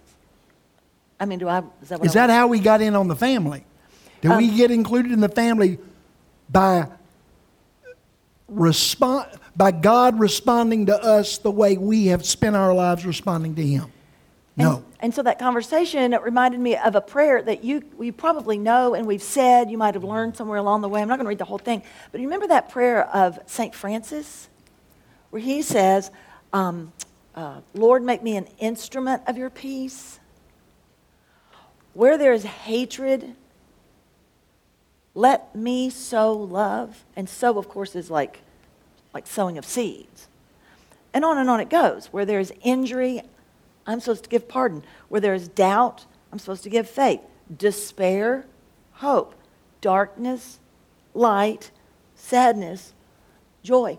I 1.18 1.26
mean, 1.26 1.38
do 1.38 1.48
I? 1.48 1.62
Is 1.82 1.88
that, 1.88 2.04
is 2.04 2.12
that 2.14 2.30
how 2.30 2.46
we 2.46 2.60
got 2.60 2.80
in 2.80 2.94
on 2.94 3.08
the 3.08 3.16
family? 3.16 3.64
Did 4.20 4.30
um, 4.30 4.38
we 4.38 4.56
get 4.56 4.70
included 4.70 5.12
in 5.12 5.20
the 5.20 5.28
family 5.28 5.78
by 6.50 6.88
respond 8.48 9.26
by 9.56 9.70
God 9.70 10.18
responding 10.18 10.86
to 10.86 10.96
us 11.02 11.38
the 11.38 11.50
way 11.50 11.76
we 11.76 12.06
have 12.06 12.24
spent 12.24 12.56
our 12.56 12.74
lives 12.74 13.04
responding 13.04 13.54
to 13.56 13.66
Him? 13.66 13.92
No. 14.56 14.76
And, 14.76 14.84
and 15.00 15.14
so 15.14 15.22
that 15.22 15.38
conversation 15.38 16.12
it 16.12 16.22
reminded 16.22 16.60
me 16.60 16.76
of 16.76 16.94
a 16.94 17.00
prayer 17.00 17.42
that 17.42 17.64
you, 17.64 17.82
you 18.00 18.12
probably 18.12 18.58
know 18.58 18.94
and 18.94 19.06
we've 19.06 19.22
said, 19.22 19.70
you 19.70 19.78
might 19.78 19.94
have 19.94 20.04
learned 20.04 20.36
somewhere 20.36 20.58
along 20.58 20.82
the 20.82 20.88
way. 20.88 21.02
I'm 21.02 21.08
not 21.08 21.16
going 21.16 21.24
to 21.24 21.30
read 21.30 21.38
the 21.38 21.44
whole 21.44 21.58
thing, 21.58 21.82
but 22.12 22.20
you 22.20 22.26
remember 22.28 22.46
that 22.48 22.68
prayer 22.68 23.04
of 23.08 23.38
St. 23.46 23.74
Francis, 23.74 24.48
where 25.30 25.42
he 25.42 25.62
says, 25.62 26.10
um, 26.52 26.92
uh, 27.34 27.60
Lord, 27.74 28.02
make 28.02 28.22
me 28.22 28.36
an 28.36 28.46
instrument 28.58 29.22
of 29.26 29.36
your 29.36 29.50
peace. 29.50 30.20
Where 31.92 32.16
there 32.16 32.32
is 32.32 32.44
hatred, 32.44 33.34
let 35.14 35.54
me 35.54 35.90
sow 35.90 36.32
love. 36.32 37.04
And 37.16 37.28
sow, 37.28 37.58
of 37.58 37.68
course, 37.68 37.96
is 37.96 38.10
like, 38.10 38.40
like 39.12 39.26
sowing 39.26 39.58
of 39.58 39.64
seeds. 39.64 40.28
And 41.12 41.24
on 41.24 41.38
and 41.38 41.50
on 41.50 41.60
it 41.60 41.70
goes. 41.70 42.06
Where 42.06 42.24
there 42.24 42.40
is 42.40 42.52
injury, 42.62 43.22
I'm 43.86 44.00
supposed 44.00 44.24
to 44.24 44.30
give 44.30 44.48
pardon. 44.48 44.82
Where 45.08 45.20
there 45.20 45.34
is 45.34 45.48
doubt, 45.48 46.06
I'm 46.32 46.38
supposed 46.38 46.62
to 46.64 46.70
give 46.70 46.88
faith. 46.88 47.20
Despair, 47.54 48.46
hope. 48.92 49.34
Darkness, 49.80 50.58
light. 51.12 51.70
Sadness, 52.16 52.94
joy. 53.62 53.98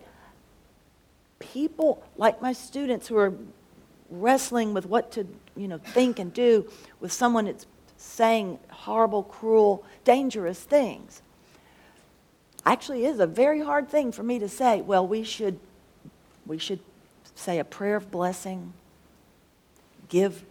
People 1.39 2.03
like 2.17 2.41
my 2.41 2.53
students 2.53 3.07
who 3.07 3.17
are 3.17 3.33
wrestling 4.09 4.73
with 4.73 4.85
what 4.85 5.11
to 5.11 5.27
you 5.55 5.67
know, 5.67 5.77
think 5.77 6.19
and 6.19 6.33
do 6.33 6.69
with 6.99 7.11
someone 7.11 7.45
that's 7.45 7.65
saying 7.97 8.59
horrible, 8.69 9.23
cruel, 9.23 9.83
dangerous 10.03 10.59
things. 10.59 11.21
Actually, 12.65 13.05
is 13.05 13.19
a 13.19 13.27
very 13.27 13.61
hard 13.61 13.89
thing 13.89 14.11
for 14.11 14.23
me 14.23 14.39
to 14.39 14.49
say. 14.49 14.81
Well, 14.81 15.07
we 15.07 15.23
should, 15.23 15.59
we 16.45 16.57
should 16.57 16.79
say 17.35 17.59
a 17.59 17.63
prayer 17.63 17.95
of 17.95 18.09
blessing 18.09 18.73
give 20.09 20.43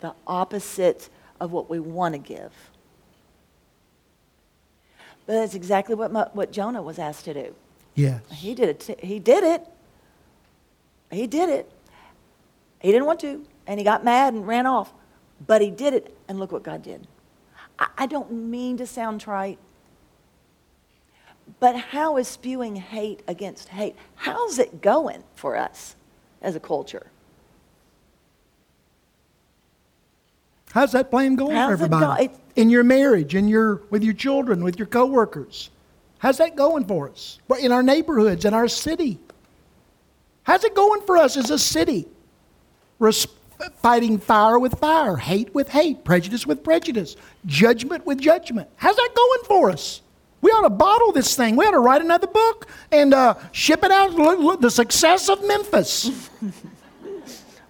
the 0.00 0.14
opposite 0.26 1.08
of 1.40 1.52
what 1.52 1.70
we 1.70 1.78
want 1.78 2.14
to 2.14 2.18
give. 2.18 2.52
But 5.26 5.34
that's 5.34 5.54
exactly 5.54 5.94
what, 5.94 6.34
what 6.34 6.52
Jonah 6.52 6.82
was 6.82 6.98
asked 6.98 7.24
to 7.26 7.34
do. 7.34 7.54
Yes. 7.94 8.22
He 8.30 8.54
did 8.54 8.68
it. 8.68 9.00
He 9.00 9.18
did 9.18 9.44
it. 9.44 9.66
He 11.10 11.26
did 11.26 11.48
it. 11.48 11.70
He 12.80 12.90
didn't 12.90 13.06
want 13.06 13.20
to, 13.20 13.44
and 13.66 13.78
he 13.78 13.84
got 13.84 14.04
mad 14.04 14.32
and 14.32 14.46
ran 14.46 14.66
off. 14.66 14.92
But 15.46 15.60
he 15.60 15.70
did 15.70 15.94
it, 15.94 16.16
and 16.28 16.38
look 16.38 16.52
what 16.52 16.62
God 16.62 16.82
did. 16.82 17.06
I, 17.78 17.88
I 17.98 18.06
don't 18.06 18.32
mean 18.32 18.76
to 18.78 18.86
sound 18.86 19.20
trite, 19.20 19.58
but 21.58 21.76
how 21.76 22.16
is 22.16 22.28
spewing 22.28 22.76
hate 22.76 23.22
against 23.26 23.68
hate? 23.68 23.96
How's 24.14 24.58
it 24.58 24.80
going 24.80 25.24
for 25.34 25.56
us 25.56 25.96
as 26.40 26.54
a 26.54 26.60
culture? 26.60 27.06
How's 30.72 30.92
that 30.92 31.10
plan 31.10 31.34
going 31.34 31.56
How's 31.56 31.68
for 31.68 31.72
everybody? 31.72 32.28
Go? 32.28 32.34
in 32.56 32.70
your 32.70 32.84
marriage, 32.84 33.34
in 33.34 33.48
your, 33.48 33.82
with 33.90 34.02
your 34.02 34.14
children, 34.14 34.62
with 34.62 34.78
your 34.78 34.86
coworkers. 34.86 35.70
How's 36.18 36.38
that 36.38 36.56
going 36.56 36.84
for 36.84 37.08
us? 37.08 37.38
In 37.60 37.72
our 37.72 37.82
neighborhoods, 37.82 38.44
in 38.44 38.54
our 38.54 38.68
city. 38.68 39.18
How's 40.42 40.64
it 40.64 40.74
going 40.74 41.02
for 41.02 41.16
us 41.16 41.36
as 41.36 41.50
a 41.50 41.58
city? 41.58 42.06
Res- 42.98 43.26
fighting 43.76 44.18
fire 44.18 44.58
with 44.58 44.78
fire, 44.78 45.16
hate 45.16 45.54
with 45.54 45.68
hate, 45.68 46.04
prejudice 46.04 46.46
with 46.46 46.62
prejudice, 46.62 47.16
judgment 47.46 48.04
with 48.06 48.18
judgment. 48.18 48.68
How's 48.76 48.96
that 48.96 49.10
going 49.14 49.44
for 49.44 49.70
us? 49.70 50.02
We 50.42 50.50
ought 50.50 50.62
to 50.62 50.70
bottle 50.70 51.12
this 51.12 51.36
thing. 51.36 51.56
We 51.56 51.66
ought 51.66 51.72
to 51.72 51.80
write 51.80 52.00
another 52.00 52.26
book 52.26 52.66
and 52.90 53.12
uh, 53.12 53.34
ship 53.52 53.84
it 53.84 53.90
out. 53.90 54.12
Look, 54.12 54.38
look, 54.38 54.60
the 54.60 54.70
success 54.70 55.28
of 55.28 55.46
Memphis. 55.46 56.30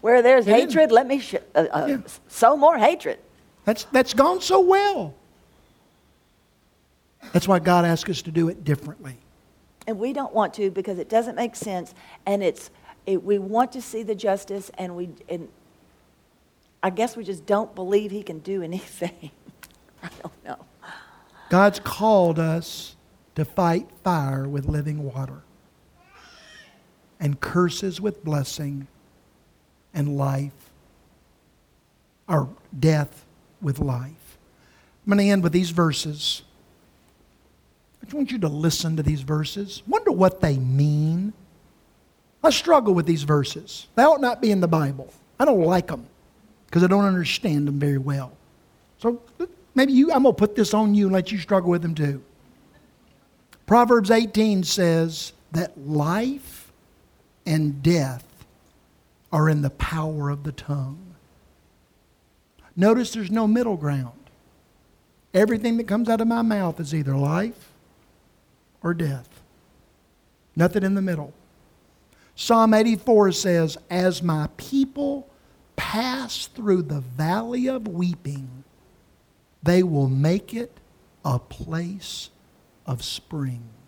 Where 0.00 0.22
there's 0.22 0.46
hatred, 0.46 0.90
let 0.92 1.06
me 1.06 1.18
sh- 1.20 1.34
uh, 1.54 1.66
uh, 1.70 1.86
Yeah. 1.88 1.98
sow 2.28 2.56
more 2.56 2.78
hatred. 2.78 3.18
That's, 3.64 3.84
that's 3.84 4.14
gone 4.14 4.40
so 4.40 4.60
well. 4.60 5.14
That's 7.32 7.46
why 7.46 7.58
God 7.58 7.84
asked 7.84 8.08
us 8.08 8.22
to 8.22 8.30
do 8.30 8.48
it 8.48 8.64
differently. 8.64 9.16
And 9.86 9.98
we 9.98 10.12
don't 10.12 10.32
want 10.34 10.54
to 10.54 10.70
because 10.70 10.98
it 10.98 11.08
doesn't 11.08 11.34
make 11.36 11.54
sense. 11.54 11.94
And 12.26 12.42
it's, 12.42 12.70
it, 13.06 13.22
we 13.22 13.38
want 13.38 13.72
to 13.72 13.82
see 13.82 14.02
the 14.02 14.14
justice, 14.14 14.70
and 14.78 14.96
we, 14.96 15.10
and 15.28 15.48
I 16.82 16.90
guess 16.90 17.16
we 17.16 17.24
just 17.24 17.44
don't 17.44 17.74
believe 17.74 18.10
he 18.10 18.22
can 18.22 18.38
do 18.38 18.62
anything. 18.70 19.30
I 20.02 20.08
don't 20.22 20.44
know. 20.44 20.56
God's 21.50 21.80
called 21.80 22.38
us 22.38 22.96
to 23.34 23.44
fight 23.44 23.88
fire 24.02 24.48
with 24.48 24.66
living 24.66 25.02
water, 25.04 25.42
and 27.18 27.38
curses 27.40 28.00
with 28.00 28.24
blessing, 28.24 28.86
and 29.94 30.16
life, 30.16 30.70
or 32.28 32.48
death 32.78 33.24
with 33.60 33.78
life. 33.78 34.38
I'm 35.04 35.12
going 35.12 35.26
to 35.26 35.32
end 35.32 35.42
with 35.42 35.52
these 35.52 35.70
verses. 35.70 36.42
I 38.00 38.04
just 38.04 38.14
want 38.14 38.30
you 38.30 38.38
to 38.38 38.48
listen 38.48 38.96
to 38.96 39.02
these 39.02 39.22
verses. 39.22 39.82
Wonder 39.86 40.12
what 40.12 40.40
they 40.40 40.58
mean. 40.58 41.32
I 42.42 42.50
struggle 42.50 42.94
with 42.94 43.06
these 43.06 43.24
verses. 43.24 43.88
They 43.96 44.02
ought 44.02 44.20
not 44.20 44.40
be 44.40 44.50
in 44.50 44.60
the 44.60 44.68
Bible. 44.68 45.12
I 45.38 45.44
don't 45.44 45.62
like 45.62 45.88
them 45.88 46.06
because 46.66 46.84
I 46.84 46.86
don't 46.86 47.04
understand 47.04 47.66
them 47.66 47.78
very 47.78 47.98
well. 47.98 48.32
So 48.98 49.20
maybe 49.74 49.92
you, 49.92 50.12
I'm 50.12 50.22
going 50.22 50.34
to 50.34 50.38
put 50.38 50.54
this 50.54 50.72
on 50.72 50.94
you 50.94 51.06
and 51.06 51.12
let 51.12 51.32
you 51.32 51.38
struggle 51.38 51.70
with 51.70 51.82
them 51.82 51.94
too. 51.94 52.22
Proverbs 53.66 54.10
18 54.10 54.64
says 54.64 55.32
that 55.52 55.78
life 55.78 56.72
and 57.46 57.82
death 57.82 58.24
are 59.32 59.48
in 59.48 59.62
the 59.62 59.70
power 59.70 60.30
of 60.30 60.44
the 60.44 60.52
tongue. 60.52 61.14
Notice 62.76 63.12
there's 63.12 63.30
no 63.30 63.46
middle 63.46 63.76
ground. 63.76 64.12
Everything 65.32 65.76
that 65.76 65.86
comes 65.86 66.08
out 66.08 66.20
of 66.20 66.28
my 66.28 66.42
mouth 66.42 66.80
is 66.80 66.94
either 66.94 67.16
life 67.16 67.72
or 68.82 68.94
death. 68.94 69.28
Nothing 70.56 70.82
in 70.82 70.94
the 70.94 71.02
middle. 71.02 71.32
Psalm 72.34 72.74
84 72.74 73.32
says, 73.32 73.78
As 73.88 74.22
my 74.22 74.48
people 74.56 75.28
pass 75.76 76.46
through 76.46 76.82
the 76.82 77.00
valley 77.00 77.68
of 77.68 77.86
weeping, 77.86 78.64
they 79.62 79.82
will 79.82 80.08
make 80.08 80.54
it 80.54 80.78
a 81.24 81.38
place 81.38 82.30
of 82.86 83.04
springs. 83.04 83.79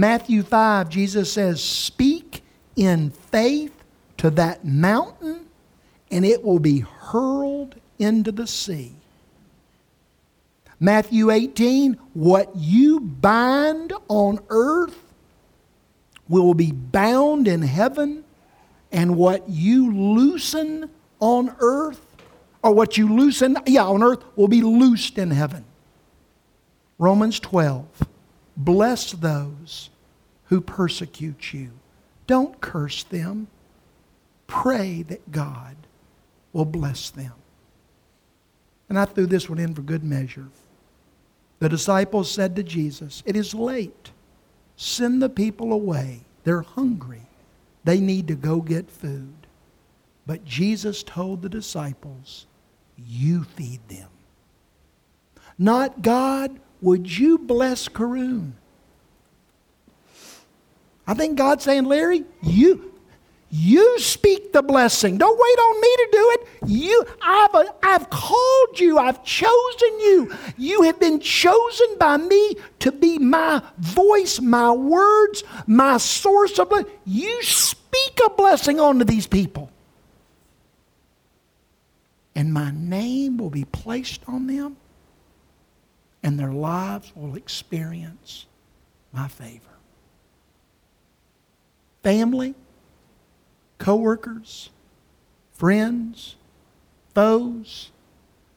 Matthew 0.00 0.42
5, 0.42 0.88
Jesus 0.88 1.30
says, 1.30 1.62
Speak 1.62 2.42
in 2.74 3.10
faith 3.10 3.84
to 4.16 4.30
that 4.30 4.64
mountain, 4.64 5.44
and 6.10 6.24
it 6.24 6.42
will 6.42 6.58
be 6.58 6.78
hurled 6.78 7.74
into 7.98 8.32
the 8.32 8.46
sea. 8.46 8.94
Matthew 10.80 11.30
18, 11.30 11.98
what 12.14 12.56
you 12.56 13.00
bind 13.00 13.92
on 14.08 14.40
earth 14.48 14.98
will 16.30 16.54
be 16.54 16.72
bound 16.72 17.46
in 17.46 17.60
heaven, 17.60 18.24
and 18.90 19.18
what 19.18 19.50
you 19.50 19.94
loosen 19.94 20.88
on 21.18 21.54
earth, 21.60 22.00
or 22.62 22.72
what 22.72 22.96
you 22.96 23.14
loosen, 23.14 23.58
yeah, 23.66 23.84
on 23.84 24.02
earth, 24.02 24.24
will 24.34 24.48
be 24.48 24.62
loosed 24.62 25.18
in 25.18 25.30
heaven. 25.30 25.66
Romans 26.98 27.38
12, 27.38 27.86
bless 28.64 29.12
those 29.12 29.90
who 30.46 30.60
persecute 30.60 31.52
you. 31.52 31.70
Don't 32.26 32.60
curse 32.60 33.04
them. 33.04 33.48
Pray 34.46 35.02
that 35.02 35.30
God 35.30 35.76
will 36.52 36.64
bless 36.64 37.10
them. 37.10 37.32
And 38.88 38.98
I 38.98 39.04
threw 39.04 39.26
this 39.26 39.48
one 39.48 39.58
in 39.58 39.74
for 39.74 39.82
good 39.82 40.02
measure. 40.02 40.48
The 41.60 41.68
disciples 41.68 42.30
said 42.30 42.56
to 42.56 42.62
Jesus, 42.62 43.22
It 43.26 43.36
is 43.36 43.54
late. 43.54 44.10
Send 44.76 45.22
the 45.22 45.28
people 45.28 45.72
away. 45.72 46.22
They're 46.44 46.62
hungry. 46.62 47.22
They 47.84 48.00
need 48.00 48.28
to 48.28 48.34
go 48.34 48.60
get 48.60 48.90
food. 48.90 49.46
But 50.26 50.44
Jesus 50.44 51.02
told 51.02 51.42
the 51.42 51.48
disciples, 51.48 52.46
You 52.96 53.44
feed 53.44 53.80
them. 53.88 54.08
Not 55.58 56.02
God, 56.02 56.58
would 56.80 57.18
you 57.18 57.38
bless 57.38 57.88
Karoon? 57.88 58.52
I 61.06 61.14
think 61.14 61.36
God's 61.36 61.64
saying, 61.64 61.84
Larry, 61.84 62.24
you, 62.40 62.94
you 63.50 63.98
speak 63.98 64.52
the 64.52 64.62
blessing. 64.62 65.18
Don't 65.18 65.36
wait 65.36 65.58
on 65.58 65.80
me 65.80 65.96
to 65.96 66.08
do 66.12 66.30
it. 66.30 66.48
You, 66.66 67.04
I've, 67.20 67.50
I've 67.82 68.10
called 68.10 68.78
you. 68.78 68.96
I've 68.96 69.24
chosen 69.24 70.00
you. 70.00 70.32
You 70.56 70.82
have 70.82 71.00
been 71.00 71.18
chosen 71.18 71.98
by 71.98 72.16
me 72.16 72.54
to 72.78 72.92
be 72.92 73.18
my 73.18 73.60
voice, 73.78 74.40
my 74.40 74.70
words, 74.70 75.42
my 75.66 75.96
source 75.96 76.60
of 76.60 76.68
blessing. 76.68 76.88
You 77.04 77.42
speak 77.42 78.20
a 78.24 78.30
blessing 78.30 78.78
onto 78.78 79.04
these 79.04 79.26
people. 79.26 79.70
And 82.36 82.54
my 82.54 82.70
name 82.70 83.36
will 83.36 83.50
be 83.50 83.64
placed 83.64 84.22
on 84.28 84.46
them, 84.46 84.76
and 86.22 86.38
their 86.38 86.52
lives 86.52 87.12
will 87.14 87.36
experience 87.36 88.46
my 89.12 89.28
favor. 89.28 89.64
Family, 92.02 92.54
coworkers, 93.78 94.70
friends, 95.52 96.36
foes, 97.14 97.90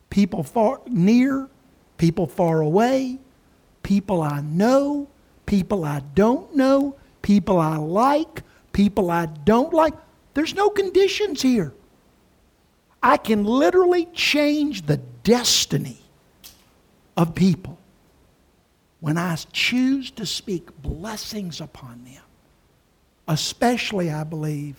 people 0.10 0.44
far 0.44 0.82
near, 0.88 1.50
people 1.98 2.28
far 2.28 2.62
away, 2.62 3.20
people 3.82 4.22
I 4.22 4.42
know, 4.42 5.08
people 5.46 5.86
I 5.86 6.02
don't 6.14 6.56
know, 6.56 6.96
people 7.22 7.60
I 7.60 7.78
like, 7.78 8.44
people 8.72 9.10
I 9.10 9.26
don't 9.26 9.74
like. 9.74 9.94
There's 10.34 10.56
no 10.56 10.70
conditions 10.70 11.42
here. 11.42 11.74
I 13.02 13.18
can 13.18 13.44
literally 13.44 14.06
change 14.14 14.86
the 14.86 14.98
destiny 14.98 16.03
of 17.16 17.36
people 17.36 17.78
when 19.00 19.18
I 19.18 19.36
choose 19.52 20.12
to 20.12 20.26
speak 20.26 20.70
blessings 20.82 21.60
upon 21.60 22.04
them. 22.06 22.24
Especially, 23.28 24.10
I 24.12 24.24
believe, 24.24 24.76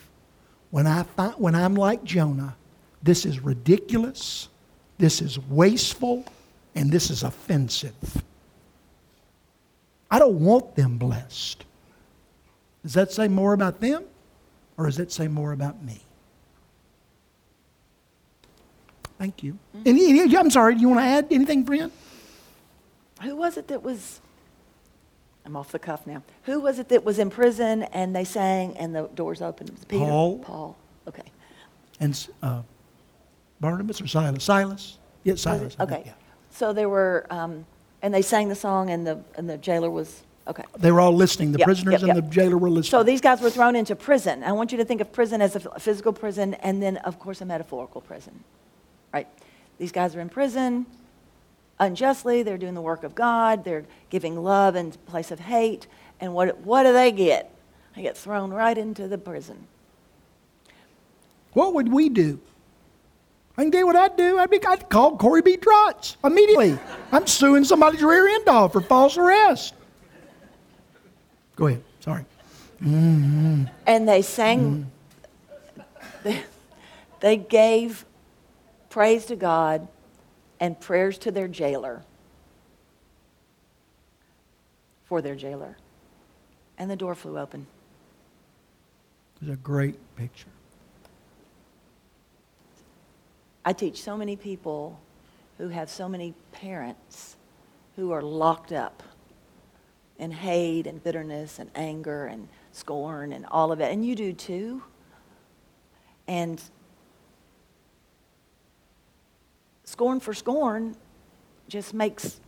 when, 0.71 0.87
I 0.87 1.03
find, 1.03 1.33
when 1.35 1.55
I'm 1.55 1.75
like 1.75 2.03
Jonah, 2.03 2.55
this 3.03 3.25
is 3.25 3.39
ridiculous, 3.39 4.49
this 4.97 5.21
is 5.21 5.37
wasteful, 5.39 6.25
and 6.73 6.91
this 6.91 7.09
is 7.09 7.23
offensive. 7.23 8.23
I 10.09 10.19
don't 10.19 10.39
want 10.39 10.75
them 10.75 10.97
blessed. 10.97 11.63
Does 12.83 12.93
that 12.93 13.11
say 13.11 13.27
more 13.27 13.53
about 13.53 13.79
them, 13.79 14.05
or 14.77 14.85
does 14.85 14.97
that 14.97 15.11
say 15.11 15.27
more 15.27 15.53
about 15.53 15.83
me? 15.83 16.01
Thank 19.17 19.43
you. 19.43 19.57
Mm-hmm. 19.75 19.87
Any, 19.87 20.19
any- 20.21 20.37
I'm 20.37 20.51
sorry, 20.51 20.75
do 20.75 20.81
you 20.81 20.89
want 20.89 20.99
to 20.99 21.05
add 21.05 21.27
anything, 21.31 21.65
friend? 21.65 21.91
Who 23.21 23.35
was 23.35 23.57
it 23.57 23.67
that 23.69 23.81
was, 23.83 24.19
I'm 25.45 25.55
off 25.55 25.71
the 25.71 25.79
cuff 25.79 26.05
now. 26.05 26.23
Who 26.43 26.59
was 26.59 26.79
it 26.79 26.89
that 26.89 27.03
was 27.03 27.19
in 27.19 27.29
prison 27.29 27.83
and 27.83 28.15
they 28.15 28.23
sang 28.25 28.75
and 28.77 28.95
the 28.95 29.03
doors 29.15 29.41
opened? 29.41 29.69
It 29.69 29.75
Was 29.75 29.85
Peter? 29.85 30.05
Paul. 30.05 30.39
Paul, 30.39 30.77
okay. 31.07 31.23
And 31.99 32.27
uh, 32.43 32.61
Barnabas 33.61 34.01
or 34.01 34.07
Silas? 34.07 34.43
Silas? 34.43 34.97
Yeah, 35.23 35.35
Silas. 35.35 35.75
Think, 35.75 35.91
Okay. 35.91 36.03
yeah. 36.05 36.13
So 36.51 36.73
there 36.73 36.89
were, 36.89 37.25
um, 37.29 37.65
and 38.01 38.13
they 38.13 38.21
sang 38.21 38.49
the 38.49 38.55
song 38.55 38.89
and 38.89 39.07
the, 39.07 39.19
and 39.37 39.49
the 39.49 39.57
jailer 39.57 39.89
was, 39.89 40.23
okay. 40.47 40.63
They 40.77 40.91
were 40.91 40.99
all 40.99 41.13
listening. 41.13 41.51
The 41.53 41.59
Yep, 41.59 41.65
prisoners 41.65 42.01
yep, 42.01 42.15
and 42.15 42.17
the 42.17 42.29
jailer 42.29 42.57
were 42.57 42.69
listening. 42.69 42.91
So 42.91 43.03
these 43.03 43.21
guys 43.21 43.41
were 43.41 43.49
thrown 43.49 43.75
into 43.75 43.95
prison. 43.95 44.43
I 44.43 44.51
want 44.51 44.71
you 44.73 44.77
to 44.77 44.85
think 44.85 44.99
of 45.01 45.11
prison 45.13 45.41
as 45.41 45.55
a 45.55 45.79
physical 45.79 46.11
prison 46.13 46.53
and 46.55 46.83
then, 46.83 46.97
of 46.97 47.17
course, 47.19 47.39
a 47.41 47.45
metaphorical 47.45 48.01
prison. 48.01 48.43
Right? 49.13 49.27
These 49.77 49.91
guys 49.93 50.15
are 50.15 50.19
in 50.21 50.29
prison 50.29 50.85
unjustly. 51.79 52.43
They're 52.43 52.57
doing 52.57 52.73
the 52.73 52.81
work 52.81 53.03
of 53.03 53.15
God. 53.15 53.63
They're 53.63 53.85
giving 54.09 54.41
love 54.43 54.75
in 54.75 54.91
place 54.91 55.31
of 55.31 55.39
hate. 55.39 55.87
And 56.19 56.33
what, 56.33 56.59
what 56.59 56.83
do 56.83 56.93
they 56.93 57.11
get? 57.11 57.51
They 57.95 58.01
get 58.01 58.17
thrown 58.17 58.51
right 58.51 58.77
into 58.77 59.07
the 59.07 59.17
prison. 59.17 59.67
What 61.53 61.73
would 61.73 61.91
we 61.91 62.09
do? 62.09 62.39
I 63.57 63.63
can 63.63 63.71
tell 63.71 63.79
you 63.79 63.87
what 63.87 63.95
I'd 63.95 64.17
do. 64.17 64.37
I'd, 64.37 64.49
be, 64.49 64.59
I'd 64.65 64.89
call 64.89 65.17
Corey 65.17 65.41
B. 65.41 65.55
Trotz 65.55 66.17
immediately. 66.25 66.77
I'm 67.13 67.25
suing 67.25 67.63
somebody's 67.63 68.03
rear 68.03 68.27
end 68.27 68.49
off 68.49 68.73
for 68.73 68.81
false 68.81 69.17
arrest. 69.17 69.73
Go 71.55 71.67
ahead. 71.67 71.83
Sorry. 72.01 72.25
Mm-hmm. 72.81 73.63
And 73.87 74.09
they 74.09 74.21
sang, 74.21 74.91
they, 76.23 76.33
mm-hmm. 76.33 76.41
they 77.21 77.37
gave 77.37 78.05
praise 78.89 79.25
to 79.27 79.37
God 79.37 79.87
and 80.65 80.79
prayers 80.79 81.19
to 81.19 81.29
their 81.29 81.47
jailer 81.47 82.01
for 85.03 85.21
their 85.21 85.35
jailer. 85.35 85.77
And 86.79 86.89
the 86.89 86.95
door 86.95 87.13
flew 87.13 87.37
open. 87.37 87.67
It's 89.39 89.51
a 89.51 89.57
great 89.57 89.99
picture. 90.15 90.49
I 93.63 93.73
teach 93.73 94.01
so 94.01 94.17
many 94.17 94.35
people 94.35 94.99
who 95.59 95.67
have 95.67 95.87
so 95.87 96.09
many 96.09 96.33
parents 96.51 97.35
who 97.95 98.11
are 98.11 98.23
locked 98.23 98.71
up 98.71 99.03
in 100.17 100.31
hate 100.31 100.87
and 100.87 101.03
bitterness 101.03 101.59
and 101.59 101.69
anger 101.75 102.25
and 102.25 102.47
scorn 102.71 103.33
and 103.33 103.45
all 103.51 103.71
of 103.71 103.81
it. 103.81 103.91
And 103.91 104.03
you 104.03 104.15
do 104.15 104.33
too. 104.33 104.81
And 106.27 106.59
scorn 109.85 110.19
for 110.19 110.33
scorn 110.33 110.95
just 111.67 111.93
makes 111.93 112.39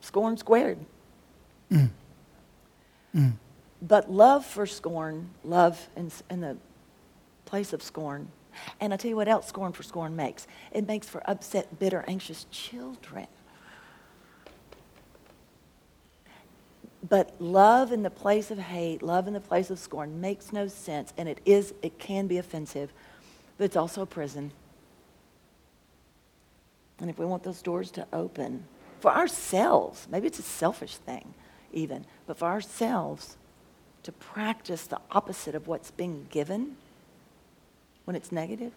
scorn 0.00 0.36
squared. 0.36 0.78
Mm. 1.70 1.90
Mm. 3.14 3.32
But 3.80 4.10
love 4.10 4.46
for 4.46 4.66
scorn, 4.66 5.30
love 5.44 5.88
in, 5.96 6.10
in 6.30 6.40
the 6.40 6.56
place 7.44 7.72
of 7.72 7.82
scorn. 7.82 8.28
And 8.80 8.92
I 8.92 8.96
tell 8.96 9.08
you 9.08 9.16
what 9.16 9.28
else 9.28 9.48
scorn 9.48 9.72
for 9.72 9.82
scorn 9.82 10.14
makes 10.14 10.46
it 10.70 10.86
makes 10.86 11.08
for 11.08 11.28
upset, 11.28 11.78
bitter, 11.78 12.04
anxious 12.06 12.46
children. 12.50 13.26
But 17.08 17.34
love 17.40 17.90
in 17.92 18.02
the 18.04 18.10
place 18.10 18.50
of 18.50 18.58
hate, 18.58 19.02
love 19.02 19.26
in 19.26 19.34
the 19.34 19.40
place 19.40 19.70
of 19.70 19.78
scorn 19.78 20.20
makes 20.20 20.52
no 20.52 20.68
sense, 20.68 21.12
and 21.16 21.28
it 21.28 21.40
is, 21.44 21.74
it 21.82 21.98
can 21.98 22.28
be 22.28 22.38
offensive, 22.38 22.92
but 23.58 23.64
it's 23.64 23.76
also 23.76 24.02
a 24.02 24.06
prison. 24.06 24.52
And 27.02 27.10
if 27.10 27.18
we 27.18 27.26
want 27.26 27.42
those 27.42 27.60
doors 27.60 27.90
to 27.90 28.06
open 28.12 28.64
for 29.00 29.10
ourselves, 29.10 30.06
maybe 30.08 30.28
it's 30.28 30.38
a 30.38 30.42
selfish 30.42 30.96
thing 30.96 31.34
even, 31.72 32.06
but 32.26 32.38
for 32.38 32.46
ourselves 32.46 33.36
to 34.04 34.12
practice 34.12 34.86
the 34.86 35.00
opposite 35.10 35.56
of 35.56 35.66
what's 35.66 35.90
being 35.90 36.28
given 36.30 36.76
when 38.04 38.14
it's 38.14 38.30
negative, 38.30 38.72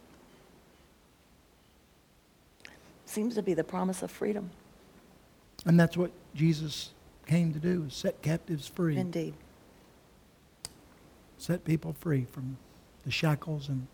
seems 3.05 3.35
to 3.35 3.43
be 3.43 3.53
the 3.53 3.63
promise 3.63 4.01
of 4.01 4.09
freedom. 4.09 4.49
And 5.65 5.79
that's 5.79 5.95
what 5.95 6.11
Jesus 6.33 6.89
came 7.27 7.53
to 7.53 7.59
do, 7.59 7.85
is 7.87 7.93
set 7.93 8.21
captives 8.23 8.67
free. 8.67 8.97
Indeed. 8.97 9.35
Set 11.37 11.63
people 11.63 11.93
free 11.99 12.25
from 12.31 12.57
the 13.05 13.11
shackles 13.11 13.69
and 13.69 13.85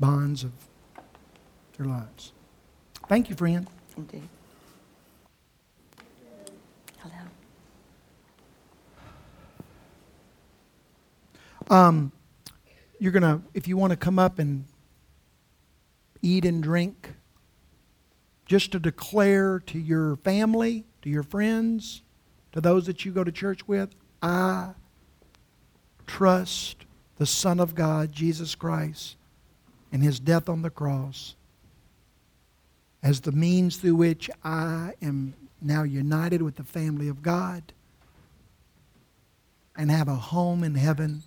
bonds 0.00 0.42
of 0.42 0.50
their 1.76 1.86
lives. 1.86 2.32
Thank 3.10 3.28
you, 3.28 3.34
friend. 3.34 3.66
Indeed. 3.96 4.28
Hello. 6.98 7.12
Um, 11.68 12.12
you're 13.00 13.10
going 13.10 13.24
to, 13.24 13.42
if 13.52 13.66
you 13.66 13.76
want 13.76 13.90
to 13.90 13.96
come 13.96 14.20
up 14.20 14.38
and 14.38 14.64
eat 16.22 16.44
and 16.44 16.62
drink, 16.62 17.14
just 18.46 18.70
to 18.70 18.78
declare 18.78 19.58
to 19.58 19.80
your 19.80 20.14
family, 20.18 20.84
to 21.02 21.10
your 21.10 21.24
friends, 21.24 22.02
to 22.52 22.60
those 22.60 22.86
that 22.86 23.04
you 23.04 23.10
go 23.10 23.24
to 23.24 23.32
church 23.32 23.66
with, 23.66 23.92
I 24.22 24.74
trust 26.06 26.86
the 27.18 27.26
Son 27.26 27.58
of 27.58 27.74
God, 27.74 28.12
Jesus 28.12 28.54
Christ, 28.54 29.16
and 29.90 30.00
his 30.00 30.20
death 30.20 30.48
on 30.48 30.62
the 30.62 30.70
cross 30.70 31.34
as 33.02 33.20
the 33.20 33.32
means 33.32 33.76
through 33.78 33.96
which 33.96 34.30
I 34.44 34.92
am 35.02 35.34
now 35.60 35.82
united 35.82 36.42
with 36.42 36.56
the 36.56 36.64
family 36.64 37.08
of 37.08 37.22
God 37.22 37.72
and 39.76 39.90
have 39.90 40.08
a 40.08 40.14
home 40.14 40.62
in 40.64 40.74
heaven 40.74 41.22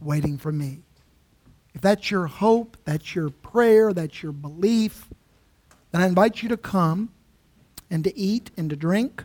waiting 0.00 0.38
for 0.38 0.52
me. 0.52 0.80
If 1.74 1.80
that's 1.80 2.10
your 2.10 2.26
hope, 2.26 2.76
that's 2.84 3.14
your 3.14 3.30
prayer, 3.30 3.92
that's 3.92 4.22
your 4.22 4.32
belief, 4.32 5.06
then 5.92 6.02
I 6.02 6.06
invite 6.06 6.42
you 6.42 6.48
to 6.50 6.56
come 6.56 7.10
and 7.90 8.04
to 8.04 8.16
eat 8.16 8.50
and 8.56 8.68
to 8.70 8.76
drink. 8.76 9.24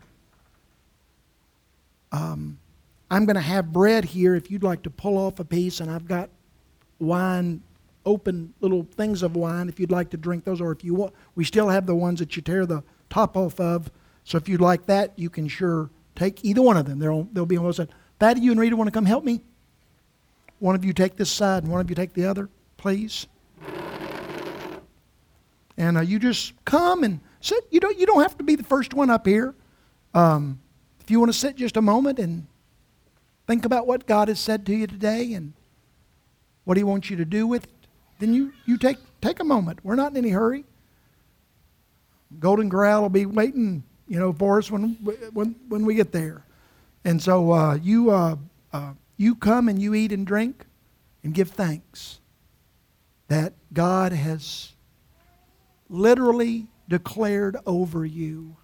Um, 2.12 2.60
I'm 3.10 3.26
going 3.26 3.36
to 3.36 3.42
have 3.42 3.72
bread 3.74 4.06
here 4.06 4.36
if 4.36 4.50
you'd 4.52 4.64
like 4.64 4.84
to 4.84 4.90
pull 4.90 5.18
off 5.18 5.40
a 5.40 5.46
piece, 5.46 5.80
and 5.80 5.90
I've 5.90 6.08
got 6.08 6.30
wine, 7.00 7.62
open 8.06 8.54
little 8.60 8.84
things 8.84 9.24
of 9.24 9.36
wine 9.36 9.70
if 9.70 9.80
you'd 9.80 9.92
like 9.92 10.10
to 10.12 10.18
drink 10.18 10.44
those, 10.44 10.62
or 10.62 10.72
if 10.72 10.84
you 10.84 10.94
want, 10.94 11.14
we 11.36 11.44
still 11.44 11.70
have 11.70 11.86
the 11.86 11.96
ones 11.96 12.20
that 12.20 12.36
you 12.36 12.42
tear 12.42 12.66
the 12.66 12.84
top 13.10 13.38
off 13.38 13.60
of. 13.60 13.92
So 14.24 14.38
if 14.38 14.48
you'd 14.48 14.62
like 14.62 14.86
that, 14.88 15.14
you 15.18 15.30
can 15.30 15.48
sure 15.48 15.90
take 16.16 16.44
either 16.44 16.62
one 16.62 16.78
of 16.78 16.86
them. 16.86 17.00
They'll, 17.00 17.28
they'll 17.32 17.46
be 17.46 17.58
on 17.58 17.64
both 17.64 17.76
sides. 17.76 17.92
Thad, 18.20 18.40
you 18.40 18.52
and 18.52 18.60
Rita 18.60 18.76
want 18.76 18.88
to 18.88 18.92
come 18.92 19.06
help 19.06 19.24
me? 19.24 19.42
One 20.60 20.76
of 20.76 20.86
you 20.86 20.94
take 20.94 21.18
this 21.18 21.30
side 21.30 21.64
and 21.64 21.72
one 21.72 21.82
of 21.82 21.90
you 21.90 21.96
take 21.96 22.14
the 22.14 22.26
other, 22.26 22.50
please. 22.78 23.28
And 25.76 25.98
uh, 25.98 26.02
you 26.02 26.20
just 26.20 26.54
come 26.66 27.04
and 27.04 27.20
sit. 27.42 27.66
You 27.72 27.80
don't, 27.80 27.98
you 27.98 28.06
don't 28.06 28.22
have 28.22 28.38
to 28.38 28.44
be 28.44 28.56
the 28.56 28.64
first 28.64 28.94
one 28.94 29.10
up 29.10 29.26
here. 29.26 29.56
Um, 30.14 30.62
if 31.02 31.10
you 31.12 31.20
want 31.20 31.34
to 31.34 31.38
sit 31.38 31.56
just 31.56 31.76
a 31.76 31.82
moment 31.82 32.20
and 32.20 32.48
think 33.48 33.66
about 33.66 33.88
what 33.88 34.06
God 34.06 34.28
has 34.28 34.40
said 34.40 34.66
to 34.68 34.74
you 34.74 34.88
today 34.88 35.34
and 35.34 35.54
what 36.64 36.78
He 36.78 36.84
wants 36.84 37.10
you 37.10 37.18
to 37.18 37.26
do 37.26 37.46
with 37.46 37.66
it, 37.66 37.83
then 38.20 38.34
you, 38.34 38.54
you 38.66 38.78
take, 38.78 38.98
take 39.22 39.40
a 39.40 39.44
moment. 39.44 39.80
We're 39.84 39.96
not 39.96 40.12
in 40.12 40.18
any 40.18 40.30
hurry. 40.30 40.66
Golden 42.40 42.70
Corral 42.70 43.04
will 43.04 43.10
be 43.10 43.26
waiting, 43.26 43.84
you 44.08 44.20
know, 44.20 44.34
for 44.34 44.58
us 44.58 44.72
when, 44.72 44.96
when, 45.34 45.56
when 45.68 45.86
we 45.86 45.96
get 45.96 46.12
there. 46.12 46.46
And 47.06 47.22
so 47.22 47.52
uh, 47.52 47.76
you, 47.76 48.12
uh, 48.12 48.38
uh, 48.72 48.94
you 49.18 49.36
come 49.36 49.70
and 49.70 49.82
you 49.82 49.94
eat 49.94 50.12
and 50.12 50.26
drink 50.26 50.66
and 51.24 51.34
give 51.34 51.50
thanks 51.50 52.20
that 53.28 53.54
God 53.74 54.14
has 54.14 54.74
literally 55.90 56.68
declared 56.88 57.58
over 57.66 58.06
you 58.06 58.58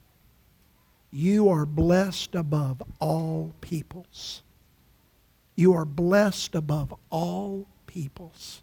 you 1.11 1.49
are 1.49 1.65
blessed 1.65 2.35
above 2.35 2.83
all 2.99 3.53
peoples. 3.61 4.43
You 5.55 5.73
are 5.73 5.85
blessed 5.85 6.55
above 6.55 6.93
all 7.09 7.67
peoples 7.87 8.61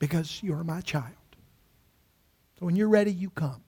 because 0.00 0.42
you 0.42 0.52
are 0.54 0.64
my 0.64 0.80
child. 0.80 1.14
So 2.58 2.66
when 2.66 2.74
you're 2.74 2.88
ready, 2.88 3.12
you 3.12 3.30
come. 3.30 3.62